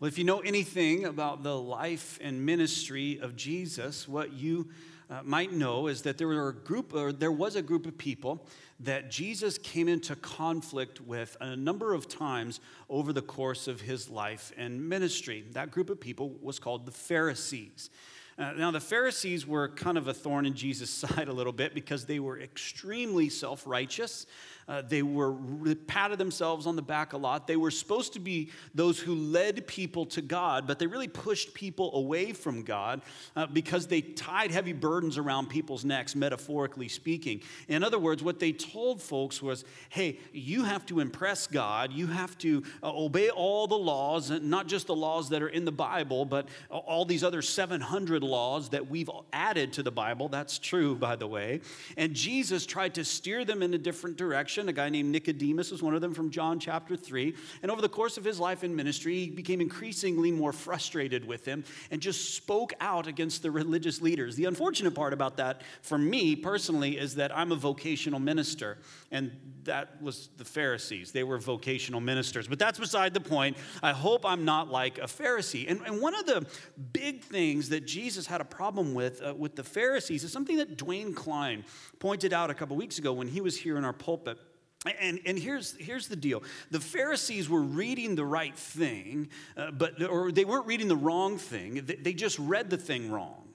Well, 0.00 0.06
if 0.06 0.16
you 0.16 0.22
know 0.22 0.38
anything 0.38 1.06
about 1.06 1.42
the 1.42 1.58
life 1.58 2.20
and 2.22 2.46
ministry 2.46 3.18
of 3.20 3.34
Jesus, 3.34 4.06
what 4.06 4.32
you 4.32 4.68
uh, 5.10 5.22
might 5.24 5.52
know 5.52 5.88
is 5.88 6.02
that 6.02 6.18
there 6.18 6.28
were 6.28 6.50
a 6.50 6.54
group, 6.54 6.94
or 6.94 7.12
there 7.12 7.32
was 7.32 7.56
a 7.56 7.62
group 7.62 7.84
of 7.84 7.98
people 7.98 8.46
that 8.78 9.10
Jesus 9.10 9.58
came 9.58 9.88
into 9.88 10.14
conflict 10.14 11.00
with 11.00 11.36
a 11.40 11.56
number 11.56 11.94
of 11.94 12.06
times 12.06 12.60
over 12.88 13.12
the 13.12 13.22
course 13.22 13.66
of 13.66 13.80
his 13.80 14.08
life 14.08 14.52
and 14.56 14.88
ministry. 14.88 15.44
That 15.50 15.72
group 15.72 15.90
of 15.90 15.98
people 16.00 16.30
was 16.40 16.60
called 16.60 16.86
the 16.86 16.92
Pharisees. 16.92 17.90
Uh, 18.38 18.52
now, 18.52 18.70
the 18.70 18.78
Pharisees 18.78 19.48
were 19.48 19.68
kind 19.68 19.98
of 19.98 20.06
a 20.06 20.14
thorn 20.14 20.46
in 20.46 20.54
Jesus' 20.54 20.90
side 21.08 21.26
a 21.26 21.32
little 21.32 21.52
bit 21.52 21.74
because 21.74 22.06
they 22.06 22.20
were 22.20 22.38
extremely 22.38 23.28
self 23.28 23.66
righteous. 23.66 24.26
Uh, 24.68 24.82
they 24.82 25.02
were 25.02 25.34
they 25.62 25.74
patted 25.74 26.18
themselves 26.18 26.66
on 26.66 26.76
the 26.76 26.82
back 26.82 27.14
a 27.14 27.16
lot. 27.16 27.46
They 27.46 27.56
were 27.56 27.70
supposed 27.70 28.12
to 28.12 28.20
be 28.20 28.50
those 28.74 28.98
who 28.98 29.14
led 29.14 29.66
people 29.66 30.04
to 30.06 30.20
God, 30.20 30.66
but 30.66 30.78
they 30.78 30.86
really 30.86 31.08
pushed 31.08 31.54
people 31.54 31.94
away 31.94 32.34
from 32.34 32.62
God 32.62 33.00
uh, 33.34 33.46
because 33.46 33.86
they 33.86 34.02
tied 34.02 34.50
heavy 34.50 34.74
burdens 34.74 35.16
around 35.16 35.48
people's 35.48 35.86
necks, 35.86 36.14
metaphorically 36.14 36.88
speaking. 36.88 37.40
In 37.66 37.82
other 37.82 37.98
words, 37.98 38.22
what 38.22 38.40
they 38.40 38.52
told 38.52 39.00
folks 39.00 39.40
was, 39.40 39.64
"Hey, 39.88 40.18
you 40.32 40.64
have 40.64 40.84
to 40.86 41.00
impress 41.00 41.46
God. 41.46 41.90
You 41.90 42.06
have 42.08 42.36
to 42.38 42.62
uh, 42.82 42.92
obey 42.94 43.30
all 43.30 43.66
the 43.66 43.78
laws, 43.78 44.30
not 44.30 44.66
just 44.66 44.88
the 44.88 44.96
laws 44.96 45.30
that 45.30 45.42
are 45.42 45.48
in 45.48 45.64
the 45.64 45.72
Bible, 45.72 46.26
but 46.26 46.46
all 46.68 47.06
these 47.06 47.24
other 47.24 47.40
700 47.40 48.22
laws 48.22 48.68
that 48.70 48.90
we've 48.90 49.10
added 49.32 49.72
to 49.74 49.82
the 49.82 49.90
Bible. 49.90 50.28
That's 50.28 50.58
true, 50.58 50.94
by 50.94 51.16
the 51.16 51.26
way." 51.26 51.62
And 51.96 52.12
Jesus 52.12 52.66
tried 52.66 52.94
to 52.96 53.04
steer 53.04 53.46
them 53.46 53.62
in 53.62 53.72
a 53.72 53.78
different 53.78 54.18
direction 54.18 54.57
a 54.66 54.72
guy 54.72 54.88
named 54.88 55.12
Nicodemus 55.12 55.70
was 55.70 55.82
one 55.82 55.94
of 55.94 56.00
them 56.00 56.14
from 56.14 56.30
John 56.30 56.58
chapter 56.58 56.96
3. 56.96 57.34
And 57.62 57.70
over 57.70 57.82
the 57.82 57.88
course 57.88 58.16
of 58.16 58.24
his 58.24 58.40
life 58.40 58.64
in 58.64 58.74
ministry, 58.74 59.26
he 59.26 59.30
became 59.30 59.60
increasingly 59.60 60.32
more 60.32 60.52
frustrated 60.52 61.26
with 61.26 61.44
him 61.44 61.64
and 61.90 62.00
just 62.00 62.34
spoke 62.34 62.72
out 62.80 63.06
against 63.06 63.42
the 63.42 63.50
religious 63.50 64.00
leaders. 64.00 64.34
The 64.36 64.46
unfortunate 64.46 64.94
part 64.94 65.12
about 65.12 65.36
that, 65.36 65.62
for 65.82 65.98
me 65.98 66.34
personally, 66.34 66.98
is 66.98 67.14
that 67.16 67.36
I'm 67.36 67.52
a 67.52 67.56
vocational 67.56 68.20
minister, 68.20 68.78
and 69.12 69.30
that 69.64 70.00
was 70.02 70.30
the 70.38 70.44
Pharisees. 70.44 71.12
They 71.12 71.24
were 71.24 71.38
vocational 71.38 72.00
ministers. 72.00 72.48
But 72.48 72.58
that's 72.58 72.78
beside 72.78 73.12
the 73.12 73.20
point. 73.20 73.58
I 73.82 73.92
hope 73.92 74.24
I'm 74.24 74.46
not 74.46 74.70
like 74.70 74.98
a 74.98 75.02
Pharisee. 75.02 75.70
And, 75.70 75.82
and 75.86 76.00
one 76.00 76.14
of 76.14 76.24
the 76.24 76.46
big 76.92 77.22
things 77.22 77.68
that 77.68 77.86
Jesus 77.86 78.26
had 78.26 78.40
a 78.40 78.44
problem 78.44 78.94
with 78.94 79.22
uh, 79.22 79.34
with 79.34 79.56
the 79.56 79.64
Pharisees 79.64 80.24
is 80.24 80.32
something 80.32 80.56
that 80.56 80.76
Dwayne 80.76 81.14
Klein 81.14 81.64
pointed 81.98 82.32
out 82.32 82.50
a 82.50 82.54
couple 82.54 82.76
weeks 82.76 82.98
ago 82.98 83.12
when 83.12 83.28
he 83.28 83.40
was 83.40 83.56
here 83.56 83.76
in 83.76 83.84
our 83.84 83.92
pulpit. 83.92 84.38
And, 84.86 85.20
and 85.26 85.36
here's, 85.36 85.74
here's 85.76 86.06
the 86.06 86.16
deal 86.16 86.42
the 86.70 86.80
Pharisees 86.80 87.48
were 87.48 87.62
reading 87.62 88.14
the 88.14 88.24
right 88.24 88.56
thing, 88.56 89.28
uh, 89.56 89.72
but, 89.72 90.02
or 90.02 90.30
they 90.30 90.44
weren't 90.44 90.66
reading 90.66 90.88
the 90.88 90.96
wrong 90.96 91.36
thing, 91.36 91.84
they, 91.84 91.96
they 91.96 92.12
just 92.12 92.38
read 92.38 92.70
the 92.70 92.76
thing 92.76 93.10
wrong. 93.10 93.47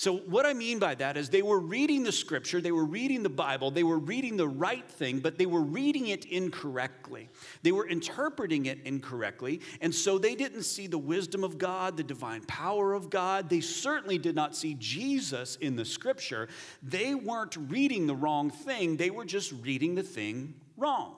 So, 0.00 0.16
what 0.16 0.46
I 0.46 0.54
mean 0.54 0.78
by 0.78 0.94
that 0.94 1.18
is 1.18 1.28
they 1.28 1.42
were 1.42 1.60
reading 1.60 2.04
the 2.04 2.10
scripture, 2.10 2.62
they 2.62 2.72
were 2.72 2.86
reading 2.86 3.22
the 3.22 3.28
Bible, 3.28 3.70
they 3.70 3.82
were 3.82 3.98
reading 3.98 4.38
the 4.38 4.48
right 4.48 4.88
thing, 4.88 5.18
but 5.18 5.36
they 5.36 5.44
were 5.44 5.60
reading 5.60 6.06
it 6.06 6.24
incorrectly. 6.24 7.28
They 7.62 7.72
were 7.72 7.86
interpreting 7.86 8.64
it 8.64 8.78
incorrectly, 8.86 9.60
and 9.82 9.94
so 9.94 10.16
they 10.16 10.34
didn't 10.34 10.62
see 10.62 10.86
the 10.86 10.96
wisdom 10.96 11.44
of 11.44 11.58
God, 11.58 11.98
the 11.98 12.02
divine 12.02 12.40
power 12.44 12.94
of 12.94 13.10
God. 13.10 13.50
They 13.50 13.60
certainly 13.60 14.16
did 14.16 14.34
not 14.34 14.56
see 14.56 14.72
Jesus 14.78 15.56
in 15.56 15.76
the 15.76 15.84
scripture. 15.84 16.48
They 16.82 17.14
weren't 17.14 17.58
reading 17.68 18.06
the 18.06 18.16
wrong 18.16 18.48
thing, 18.48 18.96
they 18.96 19.10
were 19.10 19.26
just 19.26 19.52
reading 19.60 19.96
the 19.96 20.02
thing 20.02 20.54
wrong. 20.78 21.14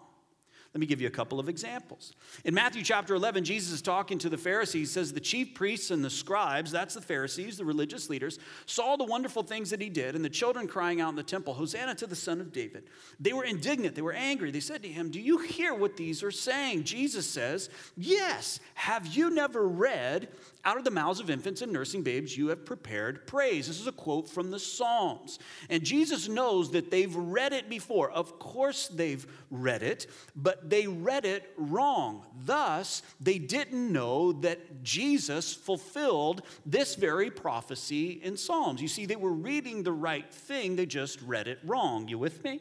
Let 0.74 0.80
me 0.80 0.86
give 0.86 1.02
you 1.02 1.06
a 1.06 1.10
couple 1.10 1.38
of 1.38 1.50
examples. 1.50 2.14
In 2.44 2.54
Matthew 2.54 2.82
chapter 2.82 3.14
11, 3.14 3.44
Jesus 3.44 3.74
is 3.74 3.82
talking 3.82 4.16
to 4.18 4.30
the 4.30 4.38
Pharisees, 4.38 4.90
says 4.90 5.12
the 5.12 5.20
chief 5.20 5.52
priests 5.52 5.90
and 5.90 6.02
the 6.02 6.08
scribes, 6.08 6.70
that's 6.70 6.94
the 6.94 7.02
Pharisees, 7.02 7.58
the 7.58 7.64
religious 7.66 8.08
leaders, 8.08 8.38
saw 8.64 8.96
the 8.96 9.04
wonderful 9.04 9.42
things 9.42 9.68
that 9.68 9.82
he 9.82 9.90
did, 9.90 10.14
and 10.14 10.24
the 10.24 10.30
children 10.30 10.66
crying 10.66 11.02
out 11.02 11.10
in 11.10 11.16
the 11.16 11.22
temple, 11.22 11.52
Hosanna 11.52 11.94
to 11.96 12.06
the 12.06 12.16
Son 12.16 12.40
of 12.40 12.52
David. 12.52 12.84
They 13.20 13.34
were 13.34 13.44
indignant, 13.44 13.94
they 13.94 14.00
were 14.00 14.14
angry. 14.14 14.50
They 14.50 14.60
said 14.60 14.82
to 14.82 14.88
him, 14.88 15.10
Do 15.10 15.20
you 15.20 15.38
hear 15.38 15.74
what 15.74 15.98
these 15.98 16.22
are 16.22 16.30
saying? 16.30 16.84
Jesus 16.84 17.26
says, 17.26 17.68
Yes. 17.94 18.58
Have 18.72 19.06
you 19.08 19.28
never 19.28 19.68
read, 19.68 20.28
out 20.64 20.78
of 20.78 20.84
the 20.84 20.90
mouths 20.90 21.20
of 21.20 21.28
infants 21.28 21.60
and 21.60 21.72
nursing 21.72 22.02
babes, 22.02 22.36
you 22.36 22.48
have 22.48 22.64
prepared 22.64 23.26
praise? 23.26 23.66
This 23.66 23.78
is 23.78 23.86
a 23.86 23.92
quote 23.92 24.28
from 24.28 24.50
the 24.50 24.58
Psalms. 24.58 25.38
And 25.68 25.84
Jesus 25.84 26.28
knows 26.28 26.70
that 26.70 26.90
they've 26.90 27.14
read 27.14 27.52
it 27.52 27.68
before. 27.68 28.10
Of 28.10 28.38
course, 28.38 28.88
they've 28.88 29.26
read 29.50 29.82
it, 29.82 30.06
but 30.34 30.61
they 30.68 30.86
read 30.86 31.24
it 31.24 31.52
wrong. 31.56 32.24
Thus, 32.44 33.02
they 33.20 33.38
didn't 33.38 33.92
know 33.92 34.32
that 34.32 34.82
Jesus 34.82 35.54
fulfilled 35.54 36.42
this 36.66 36.94
very 36.94 37.30
prophecy 37.30 38.20
in 38.22 38.36
Psalms. 38.36 38.80
You 38.80 38.88
see, 38.88 39.06
they 39.06 39.16
were 39.16 39.32
reading 39.32 39.82
the 39.82 39.92
right 39.92 40.30
thing, 40.32 40.76
they 40.76 40.86
just 40.86 41.20
read 41.22 41.48
it 41.48 41.58
wrong. 41.64 42.08
You 42.08 42.18
with 42.18 42.42
me? 42.44 42.60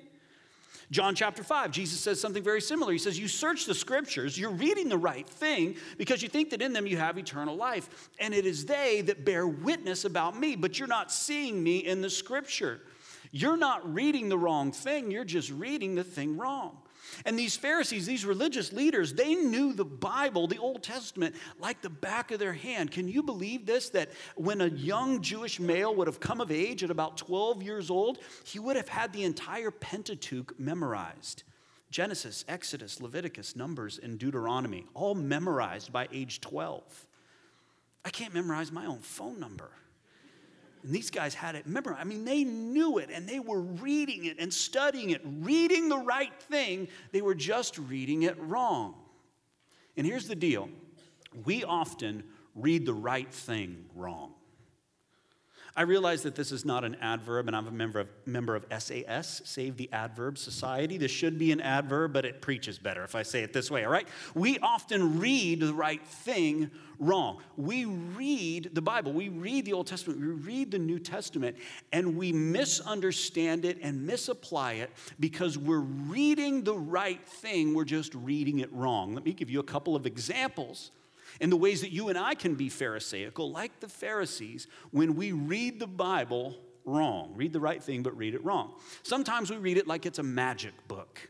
John 0.91 1.15
chapter 1.15 1.41
5, 1.41 1.71
Jesus 1.71 2.01
says 2.01 2.19
something 2.19 2.43
very 2.43 2.59
similar. 2.59 2.91
He 2.91 2.97
says, 2.97 3.17
You 3.17 3.29
search 3.29 3.65
the 3.65 3.73
scriptures, 3.73 4.37
you're 4.37 4.51
reading 4.51 4.89
the 4.89 4.97
right 4.97 5.27
thing 5.27 5.77
because 5.97 6.21
you 6.21 6.27
think 6.27 6.49
that 6.49 6.61
in 6.61 6.73
them 6.73 6.85
you 6.85 6.97
have 6.97 7.17
eternal 7.17 7.55
life. 7.55 8.09
And 8.19 8.33
it 8.33 8.45
is 8.45 8.65
they 8.65 8.99
that 9.03 9.23
bear 9.23 9.47
witness 9.47 10.03
about 10.03 10.37
me, 10.37 10.57
but 10.57 10.77
you're 10.77 10.89
not 10.89 11.09
seeing 11.09 11.63
me 11.63 11.77
in 11.77 12.01
the 12.01 12.09
scripture. 12.09 12.81
You're 13.31 13.57
not 13.57 13.93
reading 13.93 14.27
the 14.27 14.37
wrong 14.37 14.73
thing, 14.73 15.09
you're 15.09 15.23
just 15.23 15.49
reading 15.49 15.95
the 15.95 16.03
thing 16.03 16.37
wrong. 16.37 16.77
And 17.25 17.37
these 17.37 17.55
Pharisees, 17.55 18.05
these 18.05 18.25
religious 18.25 18.71
leaders, 18.71 19.13
they 19.13 19.35
knew 19.35 19.73
the 19.73 19.85
Bible, 19.85 20.47
the 20.47 20.57
Old 20.57 20.83
Testament, 20.83 21.35
like 21.59 21.81
the 21.81 21.89
back 21.89 22.31
of 22.31 22.39
their 22.39 22.53
hand. 22.53 22.91
Can 22.91 23.07
you 23.07 23.23
believe 23.23 23.65
this? 23.65 23.89
That 23.89 24.11
when 24.35 24.61
a 24.61 24.67
young 24.67 25.21
Jewish 25.21 25.59
male 25.59 25.93
would 25.95 26.07
have 26.07 26.19
come 26.19 26.41
of 26.41 26.51
age 26.51 26.83
at 26.83 26.91
about 26.91 27.17
12 27.17 27.63
years 27.63 27.89
old, 27.89 28.19
he 28.43 28.59
would 28.59 28.75
have 28.75 28.89
had 28.89 29.13
the 29.13 29.23
entire 29.23 29.71
Pentateuch 29.71 30.59
memorized. 30.59 31.43
Genesis, 31.91 32.45
Exodus, 32.47 33.01
Leviticus, 33.01 33.55
Numbers, 33.55 33.99
and 34.01 34.17
Deuteronomy, 34.17 34.85
all 34.93 35.13
memorized 35.13 35.91
by 35.91 36.07
age 36.13 36.39
12. 36.39 36.81
I 38.05 38.09
can't 38.09 38.33
memorize 38.33 38.71
my 38.71 38.85
own 38.85 38.99
phone 38.99 39.39
number. 39.39 39.69
And 40.83 40.93
these 40.93 41.11
guys 41.11 41.33
had 41.33 41.55
it. 41.55 41.65
Remember, 41.65 41.93
I 41.93 42.03
mean, 42.03 42.25
they 42.25 42.43
knew 42.43 42.97
it 42.97 43.09
and 43.13 43.27
they 43.27 43.39
were 43.39 43.61
reading 43.61 44.25
it 44.25 44.37
and 44.39 44.53
studying 44.53 45.11
it, 45.11 45.21
reading 45.23 45.89
the 45.89 45.97
right 45.97 46.33
thing. 46.43 46.87
They 47.11 47.21
were 47.21 47.35
just 47.35 47.77
reading 47.77 48.23
it 48.23 48.35
wrong. 48.39 48.95
And 49.95 50.07
here's 50.07 50.27
the 50.27 50.35
deal 50.35 50.69
we 51.45 51.63
often 51.63 52.23
read 52.55 52.85
the 52.85 52.93
right 52.93 53.31
thing 53.31 53.85
wrong. 53.95 54.33
I 55.75 55.83
realize 55.83 56.23
that 56.23 56.35
this 56.35 56.51
is 56.51 56.65
not 56.65 56.83
an 56.83 56.95
adverb, 56.95 57.47
and 57.47 57.55
I'm 57.55 57.65
a 57.65 57.71
member 57.71 58.01
of, 58.01 58.09
member 58.25 58.55
of 58.55 58.65
SAS, 58.77 59.41
Save 59.45 59.77
the 59.77 59.89
Adverb 59.93 60.37
Society. 60.37 60.97
This 60.97 61.11
should 61.11 61.39
be 61.39 61.53
an 61.53 61.61
adverb, 61.61 62.11
but 62.11 62.25
it 62.25 62.41
preaches 62.41 62.77
better 62.77 63.03
if 63.05 63.15
I 63.15 63.23
say 63.23 63.41
it 63.41 63.53
this 63.53 63.71
way, 63.71 63.85
all 63.85 63.91
right? 63.91 64.07
We 64.35 64.59
often 64.59 65.19
read 65.19 65.61
the 65.61 65.73
right 65.73 66.05
thing 66.05 66.71
wrong. 66.99 67.41
We 67.55 67.85
read 67.85 68.71
the 68.73 68.81
Bible, 68.81 69.13
we 69.13 69.29
read 69.29 69.65
the 69.65 69.73
Old 69.73 69.87
Testament, 69.87 70.19
we 70.19 70.27
read 70.27 70.71
the 70.71 70.79
New 70.79 70.99
Testament, 70.99 71.55
and 71.93 72.17
we 72.17 72.33
misunderstand 72.33 73.63
it 73.63 73.79
and 73.81 74.05
misapply 74.05 74.73
it 74.73 74.91
because 75.21 75.57
we're 75.57 75.79
reading 75.79 76.63
the 76.63 76.77
right 76.77 77.25
thing, 77.25 77.73
we're 77.73 77.85
just 77.85 78.13
reading 78.13 78.59
it 78.59 78.71
wrong. 78.73 79.13
Let 79.15 79.23
me 79.23 79.33
give 79.33 79.49
you 79.49 79.61
a 79.61 79.63
couple 79.63 79.95
of 79.95 80.05
examples 80.05 80.91
in 81.39 81.49
the 81.49 81.57
ways 81.57 81.81
that 81.81 81.91
you 81.91 82.09
and 82.09 82.17
I 82.17 82.35
can 82.35 82.55
be 82.55 82.69
Pharisaical, 82.69 83.51
like 83.51 83.79
the 83.79 83.87
Pharisees, 83.87 84.67
when 84.91 85.15
we 85.15 85.31
read 85.31 85.79
the 85.79 85.87
Bible 85.87 86.55
wrong. 86.85 87.33
Read 87.35 87.53
the 87.53 87.59
right 87.59 87.81
thing, 87.81 88.03
but 88.03 88.15
read 88.17 88.33
it 88.33 88.43
wrong. 88.43 88.73
Sometimes 89.03 89.49
we 89.49 89.57
read 89.57 89.77
it 89.77 89.87
like 89.87 90.05
it's 90.05 90.19
a 90.19 90.23
magic 90.23 90.73
book. 90.87 91.29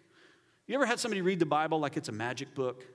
You 0.68 0.76
ever 0.76 0.86
had 0.86 1.00
somebody 1.00 1.22
read 1.22 1.40
the 1.40 1.46
Bible 1.46 1.80
like 1.80 1.98
it's 1.98 2.10
a 2.10 2.14
magic 2.14 2.56
book? 2.56 2.86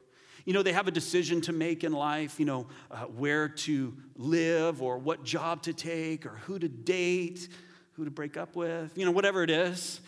You 0.45 0.53
know, 0.53 0.63
they 0.63 0.73
have 0.73 0.87
a 0.87 0.93
decision 0.93 1.41
to 1.43 1.53
make 1.53 1.83
in 1.83 1.93
life, 1.93 2.39
you 2.39 2.47
know, 2.47 2.69
uh, 2.91 3.05
where 3.05 3.49
to 3.49 3.95
live 4.17 4.81
or 4.81 4.97
what 4.99 5.25
job 5.25 5.63
to 5.63 5.73
take 5.73 6.25
or 6.25 6.37
who 6.47 6.59
to 6.59 6.69
date, 6.69 7.49
who 7.95 8.05
to 8.05 8.11
break 8.11 8.37
up 8.37 8.55
with, 8.55 8.97
you 8.97 9.05
know, 9.05 9.11
whatever 9.11 9.43
it 9.43 9.51
is. 9.51 10.01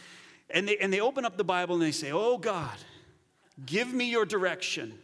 And 0.50 0.68
they, 0.68 0.78
and 0.78 0.92
they 0.92 1.00
open 1.00 1.24
up 1.24 1.36
the 1.36 1.44
Bible 1.44 1.74
and 1.74 1.82
they 1.82 1.92
say, 1.92 2.12
Oh 2.12 2.38
God, 2.38 2.76
give 3.66 3.92
me 3.92 4.10
your 4.10 4.24
direction. 4.24 4.94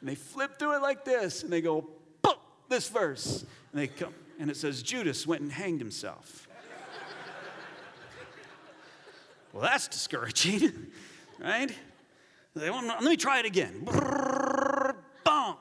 And 0.00 0.08
they 0.08 0.14
flip 0.14 0.58
through 0.58 0.76
it 0.76 0.82
like 0.82 1.04
this, 1.04 1.42
and 1.42 1.52
they 1.52 1.60
go, 1.60 1.86
Boom, 2.22 2.34
this 2.68 2.88
verse. 2.88 3.44
And 3.72 3.82
they 3.82 3.86
come, 3.86 4.14
and 4.38 4.50
it 4.50 4.56
says, 4.56 4.82
Judas 4.82 5.26
went 5.26 5.42
and 5.42 5.52
hanged 5.52 5.80
himself. 5.80 6.48
well, 9.52 9.62
that's 9.62 9.88
discouraging, 9.88 10.72
right? 11.38 11.70
Let 12.54 13.02
me 13.02 13.16
try 13.16 13.40
it 13.40 13.46
again. 13.46 13.84
Boom. 15.24 15.56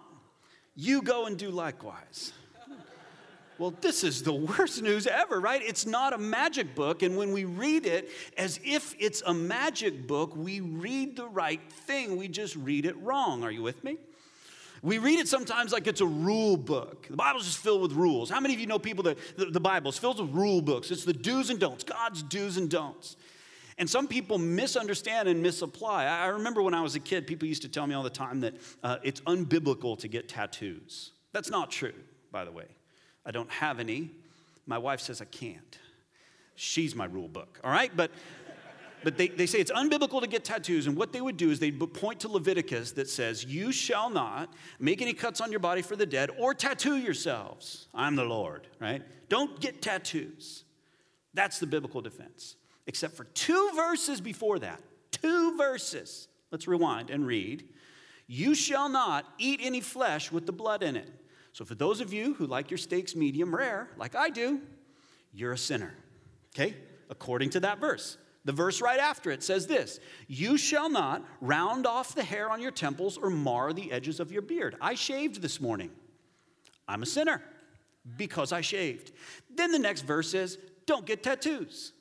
You 0.76 1.02
go 1.02 1.26
and 1.26 1.38
do 1.38 1.52
likewise. 1.52 2.34
Well, 3.60 3.74
this 3.82 4.06
is 4.06 4.24
the 4.24 4.34
worst 4.34 4.82
news 4.82 5.06
ever, 5.06 5.42
right? 5.42 5.62
It's 5.62 5.86
not 5.86 6.14
a 6.14 6.18
magic 6.18 6.76
book. 6.76 7.04
And 7.04 7.18
when 7.18 7.34
we 7.34 7.44
read 7.44 7.86
it 7.86 8.10
as 8.38 8.58
if 8.64 8.96
it's 8.98 9.22
a 9.26 9.34
magic 9.34 10.08
book, 10.08 10.34
we 10.34 10.62
read 10.62 11.18
the 11.18 11.28
right 11.28 11.62
thing. 11.70 12.16
We 12.16 12.30
just 12.30 12.56
read 12.56 12.86
it 12.86 12.96
wrong. 13.02 13.44
Are 13.44 13.52
you 13.52 13.62
with 13.62 13.84
me? 13.84 13.98
We 14.82 14.98
read 14.98 15.20
it 15.20 15.28
sometimes 15.28 15.72
like 15.72 15.88
it's 15.88 16.02
a 16.02 16.06
rule 16.06 16.58
book. 16.58 17.08
The 17.10 17.16
Bible's 17.16 17.46
just 17.46 17.58
filled 17.58 17.82
with 17.82 17.92
rules. 17.94 18.30
How 18.30 18.40
many 18.40 18.54
of 18.54 18.60
you 18.60 18.68
know 18.68 18.80
people 18.80 19.04
that 19.04 19.18
the, 19.38 19.46
the 19.46 19.60
Bible 19.60 19.90
is 19.90 19.98
filled 19.98 20.20
with 20.20 20.32
rule 20.32 20.62
books? 20.62 20.92
It's 20.92 21.06
the 21.06 21.14
do's 21.14 21.50
and 21.50 21.60
don'ts, 21.60 21.84
God's 21.84 22.24
do's 22.24 22.58
and 22.58 22.70
don'ts. 22.70 23.18
And 23.78 23.90
some 23.90 24.08
people 24.08 24.38
misunderstand 24.38 25.30
and 25.30 25.42
misapply. 25.42 26.04
I 26.06 26.28
remember 26.28 26.62
when 26.62 26.74
I 26.74 26.82
was 26.82 26.96
a 26.96 27.00
kid, 27.00 27.26
people 27.26 27.48
used 27.48 27.62
to 27.62 27.70
tell 27.70 27.88
me 27.88 27.96
all 27.96 28.04
the 28.04 28.10
time 28.10 28.42
that 28.42 28.56
uh, 28.84 28.98
it's 29.04 29.22
unbiblical 29.22 29.98
to 30.00 30.08
get 30.10 30.28
tattoos. 30.28 31.12
That's 31.32 31.50
not 31.50 31.72
true, 31.72 31.94
by 32.32 32.44
the 32.44 32.52
way. 32.52 32.66
I 33.26 33.32
don't 33.32 33.50
have 33.50 33.80
any. 33.80 34.12
My 34.66 34.78
wife 34.78 35.00
says 35.00 35.22
I 35.22 35.26
can't. 35.26 35.78
She's 36.56 36.94
my 36.94 37.06
rule 37.06 37.30
book, 37.30 37.60
all 37.64 37.72
right? 37.72 37.92
But 37.96 38.12
but 39.04 39.18
they, 39.18 39.28
they 39.28 39.46
say 39.46 39.60
it's 39.60 39.72
unbiblical 39.72 40.22
to 40.22 40.28
get 40.28 40.44
tattoos. 40.44 40.88
And 40.88 40.96
what 40.96 41.14
they 41.14 41.22
would 41.22 41.38
do 41.38 41.52
is 41.52 41.60
they'd 41.60 41.80
point 41.94 42.22
to 42.22 42.28
Leviticus 42.28 42.92
that 42.94 43.10
says, 43.10 43.46
You 43.46 43.72
shall 43.72 44.10
not 44.10 44.54
make 44.80 45.02
any 45.02 45.14
cuts 45.14 45.42
on 45.42 45.52
your 45.52 45.60
body 45.60 45.82
for 45.82 45.96
the 45.96 46.06
dead 46.06 46.30
or 46.38 46.54
tattoo 46.54 46.98
yourselves. 46.98 47.88
I'm 47.94 48.16
the 48.16 48.24
Lord, 48.24 48.68
right? 48.80 49.02
Don't 49.30 49.60
get 49.60 49.82
tattoos. 49.82 50.64
That's 51.34 51.60
the 51.60 51.68
biblical 51.68 52.02
defense. 52.02 52.56
Except 52.88 53.16
for 53.16 53.26
two 53.26 53.72
verses 53.76 54.20
before 54.20 54.60
that. 54.60 54.82
Two 55.12 55.56
verses. 55.58 56.28
Let's 56.52 56.68
rewind 56.68 57.10
and 57.10 57.26
read. 57.26 57.66
You 58.28 58.56
shall 58.56 58.90
not 58.90 59.26
eat 59.38 59.60
any 59.64 59.82
flesh 59.82 60.32
with 60.32 60.46
the 60.46 60.52
blood 60.52 60.84
in 60.84 60.96
it. 60.96 61.10
So, 61.54 61.66
for 61.66 61.76
those 61.76 62.00
of 62.00 62.14
you 62.14 62.36
who 62.36 62.46
like 62.46 62.70
your 62.70 62.78
steaks 62.78 63.16
medium 63.16 63.54
rare, 63.56 63.90
like 63.98 64.16
I 64.16 64.30
do, 64.30 64.62
you're 65.34 65.52
a 65.52 65.58
sinner. 65.58 65.94
Okay? 66.56 66.76
According 67.10 67.52
to 67.52 67.60
that 67.62 67.80
verse. 67.80 68.18
The 68.46 68.52
verse 68.54 68.82
right 68.82 69.00
after 69.00 69.32
it 69.32 69.44
says 69.44 69.68
this 69.68 70.00
You 70.28 70.58
shall 70.58 70.90
not 70.90 71.24
round 71.42 71.86
off 71.86 72.16
the 72.16 72.24
hair 72.24 72.50
on 72.50 72.62
your 72.62 72.72
temples 72.72 73.18
or 73.18 73.30
mar 73.30 73.74
the 73.74 73.92
edges 73.92 74.20
of 74.20 74.32
your 74.32 74.42
beard. 74.42 74.76
I 74.82 74.96
shaved 74.96 75.42
this 75.42 75.60
morning. 75.60 75.92
I'm 76.88 77.04
a 77.04 77.06
sinner 77.06 77.42
because 78.18 78.52
I 78.52 78.62
shaved. 78.62 79.12
Then 79.54 79.72
the 79.72 79.80
next 79.80 80.02
verse 80.02 80.32
says, 80.32 80.58
Don't 80.86 81.06
get 81.06 81.24
tattoos. 81.24 81.94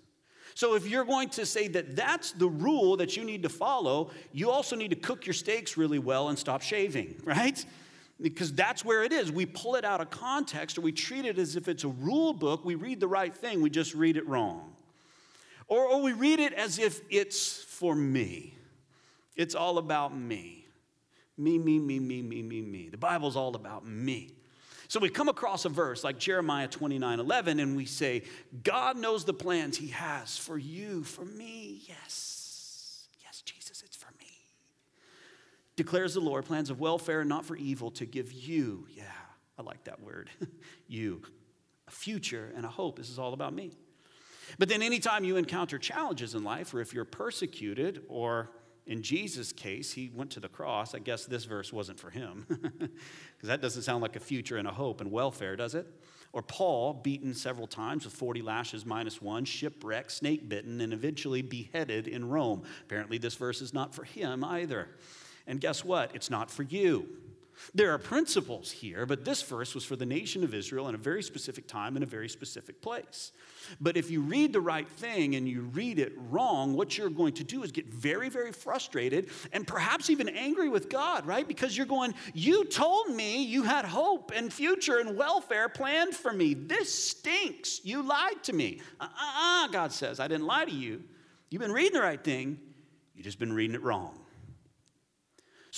So 0.55 0.75
if 0.75 0.88
you're 0.88 1.05
going 1.05 1.29
to 1.31 1.46
say 1.46 1.69
that 1.69 1.94
that's 1.94 2.32
the 2.32 2.49
rule 2.49 2.96
that 2.96 3.17
you 3.17 3.23
need 3.23 3.44
to 3.44 3.49
follow, 3.49 4.11
you 4.32 4.50
also 4.50 4.75
need 4.75 4.91
to 4.91 4.96
cook 4.96 5.25
your 5.25 5.34
steaks 5.34 5.76
really 5.76 6.00
well 6.00 6.31
and 6.31 6.38
stop 6.38 6.62
shaving, 6.62 7.14
right? 7.25 7.64
Because 8.20 8.52
that's 8.52 8.84
where 8.84 9.05
it 9.05 9.12
is. 9.12 9.31
We 9.31 9.46
pull 9.46 9.76
it 9.76 9.84
out 9.84 10.00
of 10.00 10.11
context 10.11 10.76
or 10.76 10.81
we 10.81 10.91
treat 10.91 11.25
it 11.26 11.38
as 11.38 11.55
if 11.55 11.69
it's 11.69 11.84
a 11.84 11.88
rule 11.88 12.32
book. 12.32 12.64
We 12.64 12.75
read 12.75 12.99
the 12.99 13.06
right 13.06 13.37
thing, 13.37 13.61
we 13.61 13.70
just 13.70 13.94
read 13.94 14.17
it 14.17 14.26
wrong. 14.26 14.75
Or, 15.69 15.85
or 15.85 16.03
we 16.03 16.12
read 16.15 16.41
it 16.41 16.55
as 16.55 16.79
if 16.79 17.00
it's 17.11 17.62
for 17.62 17.94
me. 17.94 18.55
It's 19.37 19.55
all 19.55 19.79
about 19.79 20.17
me. 20.17 20.67
Me, 21.37 21.59
me, 21.59 21.79
me, 21.79 22.00
me, 22.00 22.23
me, 22.23 22.43
me, 22.43 22.61
me. 22.61 22.88
The 22.88 22.97
Bible's 22.97 23.37
all 23.37 23.55
about 23.55 23.87
me. 23.87 24.32
So 24.88 24.99
we 24.99 25.11
come 25.11 25.29
across 25.29 25.67
a 25.67 25.69
verse 25.69 26.03
like 26.03 26.19
Jeremiah 26.19 26.67
29 26.67 27.20
11, 27.20 27.61
and 27.61 27.76
we 27.76 27.85
say, 27.85 28.23
God 28.65 28.97
knows 28.97 29.25
the 29.25 29.35
plans 29.35 29.76
He 29.76 29.88
has 29.88 30.37
for 30.37 30.59
you, 30.59 31.05
for 31.05 31.25
me. 31.25 31.82
Yes. 31.87 33.06
Yes, 33.23 33.43
Jesus, 33.43 33.82
it's 33.85 33.97
for 33.97 34.11
me. 34.19 34.26
Declares 35.76 36.15
the 36.15 36.20
Lord, 36.20 36.47
plans 36.47 36.70
of 36.70 36.81
welfare 36.81 37.23
not 37.25 37.44
for 37.44 37.55
evil 37.55 37.91
to 37.93 38.06
give 38.06 38.32
you, 38.32 38.87
yeah, 38.97 39.05
I 39.59 39.62
like 39.62 39.85
that 39.85 40.00
word, 40.00 40.31
you, 40.88 41.23
a 41.87 41.91
future 41.91 42.50
and 42.56 42.65
a 42.65 42.69
hope. 42.69 42.97
This 42.97 43.11
is 43.11 43.19
all 43.19 43.35
about 43.35 43.53
me. 43.53 43.73
But 44.59 44.69
then, 44.69 44.83
anytime 44.83 45.25
you 45.25 45.37
encounter 45.37 45.79
challenges 45.79 46.35
in 46.35 46.45
life, 46.45 46.73
or 46.73 46.81
if 46.81 46.95
you're 46.95 47.05
persecuted, 47.05 48.03
or 48.09 48.50
in 48.87 49.03
Jesus' 49.03 49.53
case, 49.53 49.93
he 49.93 50.11
went 50.15 50.31
to 50.33 50.41
the 50.41 50.49
cross. 50.49 50.95
I 50.95 50.99
guess 50.99 51.27
this 51.27 51.45
verse 51.45 51.73
wasn't 51.73 52.00
for 52.00 52.11
him, 52.11 52.47
because 52.49 52.89
that 53.43 53.61
doesn't 53.61 53.83
sound 53.83 54.03
like 54.03 54.17
a 54.17 54.21
future 54.21 54.56
and 54.56 54.67
a 54.67 54.73
hope 54.73 55.00
and 55.03 55.12
welfare, 55.12 55.56
does 55.56 55.75
it? 55.75 55.87
Or 56.33 56.43
Paul, 56.43 56.95
beaten 56.95 57.35
several 57.35 57.67
times 57.67 58.05
with 58.05 58.15
40 58.15 58.43
lashes 58.43 58.85
minus 58.87 59.21
one, 59.21 59.45
shipwrecked, 59.45 60.12
snake 60.12 60.49
bitten, 60.49 60.81
and 60.81 60.93
eventually 60.93 61.43
beheaded 61.43 62.09
in 62.09 62.29
Rome. 62.29 62.62
Apparently, 62.83 63.19
this 63.19 63.35
verse 63.35 63.61
is 63.61 63.75
not 63.75 63.94
for 63.94 64.05
him 64.05 64.43
either. 64.44 64.89
And 65.47 65.61
guess 65.61 65.85
what? 65.85 66.15
It's 66.15 66.31
not 66.31 66.51
for 66.51 66.62
you. 66.62 67.09
There 67.75 67.93
are 67.93 67.99
principles 67.99 68.70
here, 68.70 69.06
but 69.06 69.25
this 69.25 69.43
verse 69.43 69.75
was 69.75 69.84
for 69.84 69.96
the 69.96 70.06
nation 70.06 70.44
of 70.44 70.55
Israel 70.55 70.88
in 70.88 70.94
a 70.94 70.99
very 70.99 71.22
specific 71.22 71.66
time 71.66 71.96
in 71.96 72.02
a 72.02 72.06
very 72.06 72.28
specific 72.28 72.81
place. 72.81 73.32
But 73.81 73.96
if 73.96 74.10
you 74.10 74.20
read 74.20 74.52
the 74.52 74.60
right 74.60 74.88
thing 74.88 75.34
and 75.34 75.49
you 75.49 75.62
read 75.62 75.99
it 75.99 76.12
wrong, 76.31 76.75
what 76.75 76.96
you're 76.96 77.10
going 77.10 77.34
to 77.34 77.44
do 77.44 77.62
is 77.62 77.72
get 77.72 77.87
very, 77.87 78.28
very 78.28 78.52
frustrated 78.52 79.31
and 79.52 79.66
perhaps 79.66 80.10
even 80.10 80.28
angry 80.28 80.69
with 80.69 80.88
God, 80.88 81.26
right? 81.26 81.46
Because 81.46 81.76
you're 81.76 81.87
going, 81.87 82.14
You 82.34 82.64
told 82.64 83.10
me 83.10 83.44
you 83.44 83.62
had 83.62 83.84
hope 83.84 84.32
and 84.34 84.52
future 84.52 84.99
and 84.99 85.16
welfare 85.16 85.69
planned 85.69 86.14
for 86.14 86.32
me. 86.32 86.55
This 86.55 86.93
stinks. 86.93 87.81
You 87.84 88.02
lied 88.02 88.43
to 88.44 88.52
me. 88.52 88.81
Uh 89.00 89.05
uh, 89.05 89.64
uh 89.64 89.69
God 89.69 89.93
says, 89.93 90.20
I 90.20 90.28
didn't 90.28 90.46
lie 90.46 90.64
to 90.64 90.75
you. 90.75 91.02
You've 91.50 91.62
been 91.62 91.72
reading 91.72 91.94
the 91.94 92.02
right 92.02 92.22
thing, 92.22 92.58
you've 93.14 93.25
just 93.25 93.38
been 93.38 93.52
reading 93.52 93.75
it 93.75 93.82
wrong. 93.82 94.18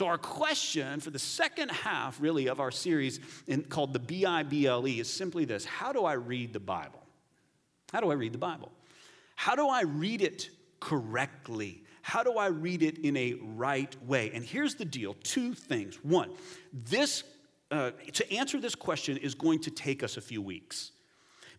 So, 0.01 0.07
our 0.07 0.17
question 0.17 0.99
for 1.01 1.11
the 1.11 1.19
second 1.19 1.71
half, 1.71 2.23
really, 2.23 2.47
of 2.47 2.59
our 2.59 2.71
series 2.71 3.21
in, 3.47 3.65
called 3.65 3.93
the 3.93 3.99
B 3.99 4.25
I 4.25 4.43
B 4.43 4.67
L 4.67 4.89
E 4.89 4.99
is 4.99 5.13
simply 5.13 5.45
this 5.45 5.67
How 5.67 5.93
do 5.93 6.07
I 6.07 6.15
read 6.15 6.55
the 6.55 6.59
Bible? 6.59 7.03
How 7.93 8.01
do 8.01 8.11
I 8.11 8.15
read 8.15 8.33
the 8.33 8.39
Bible? 8.39 8.73
How 9.37 9.55
do 9.55 9.69
I 9.69 9.83
read 9.83 10.23
it 10.23 10.49
correctly? 10.81 11.85
How 12.01 12.23
do 12.23 12.39
I 12.39 12.47
read 12.47 12.83
it 12.83 12.97
in 13.01 13.15
a 13.19 13.35
right 13.43 13.95
way? 14.07 14.31
And 14.33 14.43
here's 14.43 14.75
the 14.75 14.87
deal 14.87 15.17
two 15.23 15.53
things. 15.53 15.97
One, 16.03 16.31
this, 16.73 17.23
uh, 17.71 17.91
to 18.15 18.33
answer 18.33 18.59
this 18.59 18.75
question 18.75 19.19
is 19.19 19.35
going 19.35 19.59
to 19.59 19.71
take 19.71 20.03
us 20.03 20.17
a 20.17 20.23
few 20.23 20.41
weeks 20.41 20.93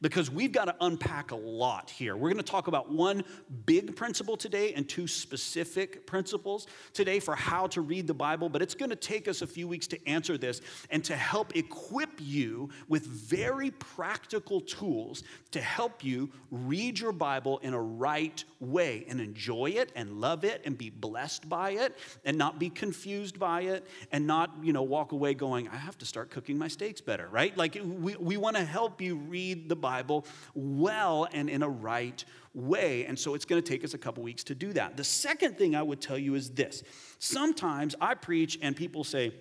because 0.02 0.32
we've 0.32 0.52
got 0.52 0.66
to 0.66 0.76
unpack 0.82 1.32
a 1.32 1.36
lot 1.36 1.90
here. 1.90 2.16
We're 2.16 2.30
going 2.30 2.44
to 2.44 2.52
talk 2.52 2.68
about 2.68 2.92
one 2.92 3.24
big 3.66 3.96
principle 3.96 4.36
today 4.36 4.74
and 4.74 4.90
two 4.90 5.08
specific 5.08 6.08
principles 6.08 6.68
today 6.94 7.20
for 7.20 7.36
how 7.36 7.68
to 7.68 7.82
read 7.82 8.08
the 8.08 8.14
Bible, 8.14 8.50
but 8.50 8.62
it's 8.62 8.74
going 8.74 8.90
to 8.90 8.96
take 8.96 9.28
us 9.28 9.42
a 9.42 9.48
few 9.48 9.68
weeks 9.68 9.88
to 9.88 10.08
answer 10.08 10.38
this 10.38 10.62
and 10.90 11.04
to 11.06 11.16
help 11.16 11.56
equip 11.56 12.10
you 12.20 12.70
with 12.88 13.06
very 13.06 13.72
practical 13.72 14.60
tools 14.62 15.24
to 15.52 15.62
help 15.62 16.04
you 16.04 16.32
read 16.50 17.00
your 17.00 17.12
Bible 17.12 17.60
in 17.60 17.74
a 17.74 17.82
right 17.82 18.44
way 18.60 19.06
and 19.08 19.22
enjoy 19.22 19.68
it 19.70 19.92
and 19.96 20.20
love 20.20 20.44
it 20.44 20.62
and 20.66 20.78
be 20.78 20.90
blessed 20.90 21.48
by 21.48 21.72
it 21.72 21.98
and 22.26 22.38
not 22.38 22.60
be 22.60 22.70
confused 22.70 23.38
by 23.38 23.62
it 23.62 23.86
and 24.12 24.26
not, 24.26 24.52
you 24.64 24.74
know, 24.74 24.82
walk 24.82 25.12
away 25.12 25.34
going, 25.34 25.68
I 25.68 25.78
have 25.78 25.98
to 26.00 26.06
start 26.06 26.32
cooking 26.32 26.58
my 26.58 26.68
steaks 26.68 27.02
better, 27.02 27.28
right? 27.30 27.56
Like 27.56 27.78
we, 27.84 28.16
we 28.16 28.38
want 28.38 28.56
to 28.56 28.66
help 28.66 29.00
you 29.00 29.18
read 29.18 29.70
the 29.70 29.76
Bible 29.76 29.91
Bible 29.92 30.26
well 30.54 31.28
and 31.34 31.50
in 31.50 31.64
a 31.64 31.70
right 31.70 32.24
way. 32.54 33.06
And 33.06 33.20
so 33.20 33.36
it's 33.36 33.46
going 33.46 33.62
to 33.62 33.68
take 33.68 33.84
us 33.84 33.94
a 33.94 33.98
couple 33.98 34.24
weeks 34.24 34.44
to 34.46 34.56
do 34.56 34.72
that. 34.74 34.96
The 34.96 35.04
second 35.04 35.58
thing 35.58 35.76
I 35.76 35.84
would 35.84 36.02
tell 36.02 36.18
you 36.18 36.36
is 36.36 36.50
this 36.52 36.84
sometimes 37.20 37.96
I 38.00 38.14
preach 38.14 38.58
and 38.62 38.76
people 38.76 39.04
say, 39.04 39.34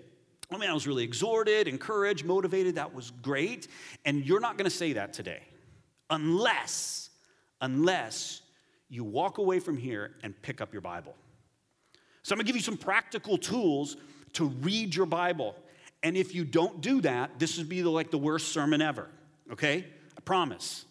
oh, 0.51 0.57
I 0.57 0.59
mean, 0.59 0.71
I 0.71 0.75
was 0.75 0.87
really 0.87 1.05
exhorted, 1.05 1.69
encouraged, 1.69 2.25
motivated. 2.25 2.75
That 2.75 2.93
was 2.93 3.13
great. 3.23 3.69
And 4.05 4.25
you're 4.27 4.41
not 4.41 4.59
going 4.59 4.71
to 4.71 4.77
say 4.77 4.95
that 4.95 5.13
today 5.13 5.43
unless, 6.11 7.11
unless 7.61 8.43
you 8.89 9.05
walk 9.05 9.39
away 9.39 9.61
from 9.61 9.77
here 9.77 10.11
and 10.25 10.35
pick 10.43 10.61
up 10.61 10.73
your 10.73 10.83
Bible. 10.83 11.15
So 12.25 12.33
I'm 12.33 12.39
going 12.39 12.47
to 12.47 12.53
give 12.53 12.57
you 12.57 12.63
some 12.63 12.77
practical 12.77 13.39
tools 13.39 13.97
to 14.33 14.47
read 14.47 14.95
your 14.95 15.07
Bible. 15.07 15.55
And 16.03 16.17
if 16.17 16.35
you 16.35 16.45
don't 16.45 16.81
do 16.81 17.01
that, 17.03 17.39
this 17.39 17.59
would 17.59 17.69
be 17.69 17.83
like 17.83 18.11
the 18.11 18.19
worst 18.19 18.49
sermon 18.49 18.83
ever, 18.83 19.09
okay? 19.53 19.87
I 20.21 20.23
promise. 20.23 20.85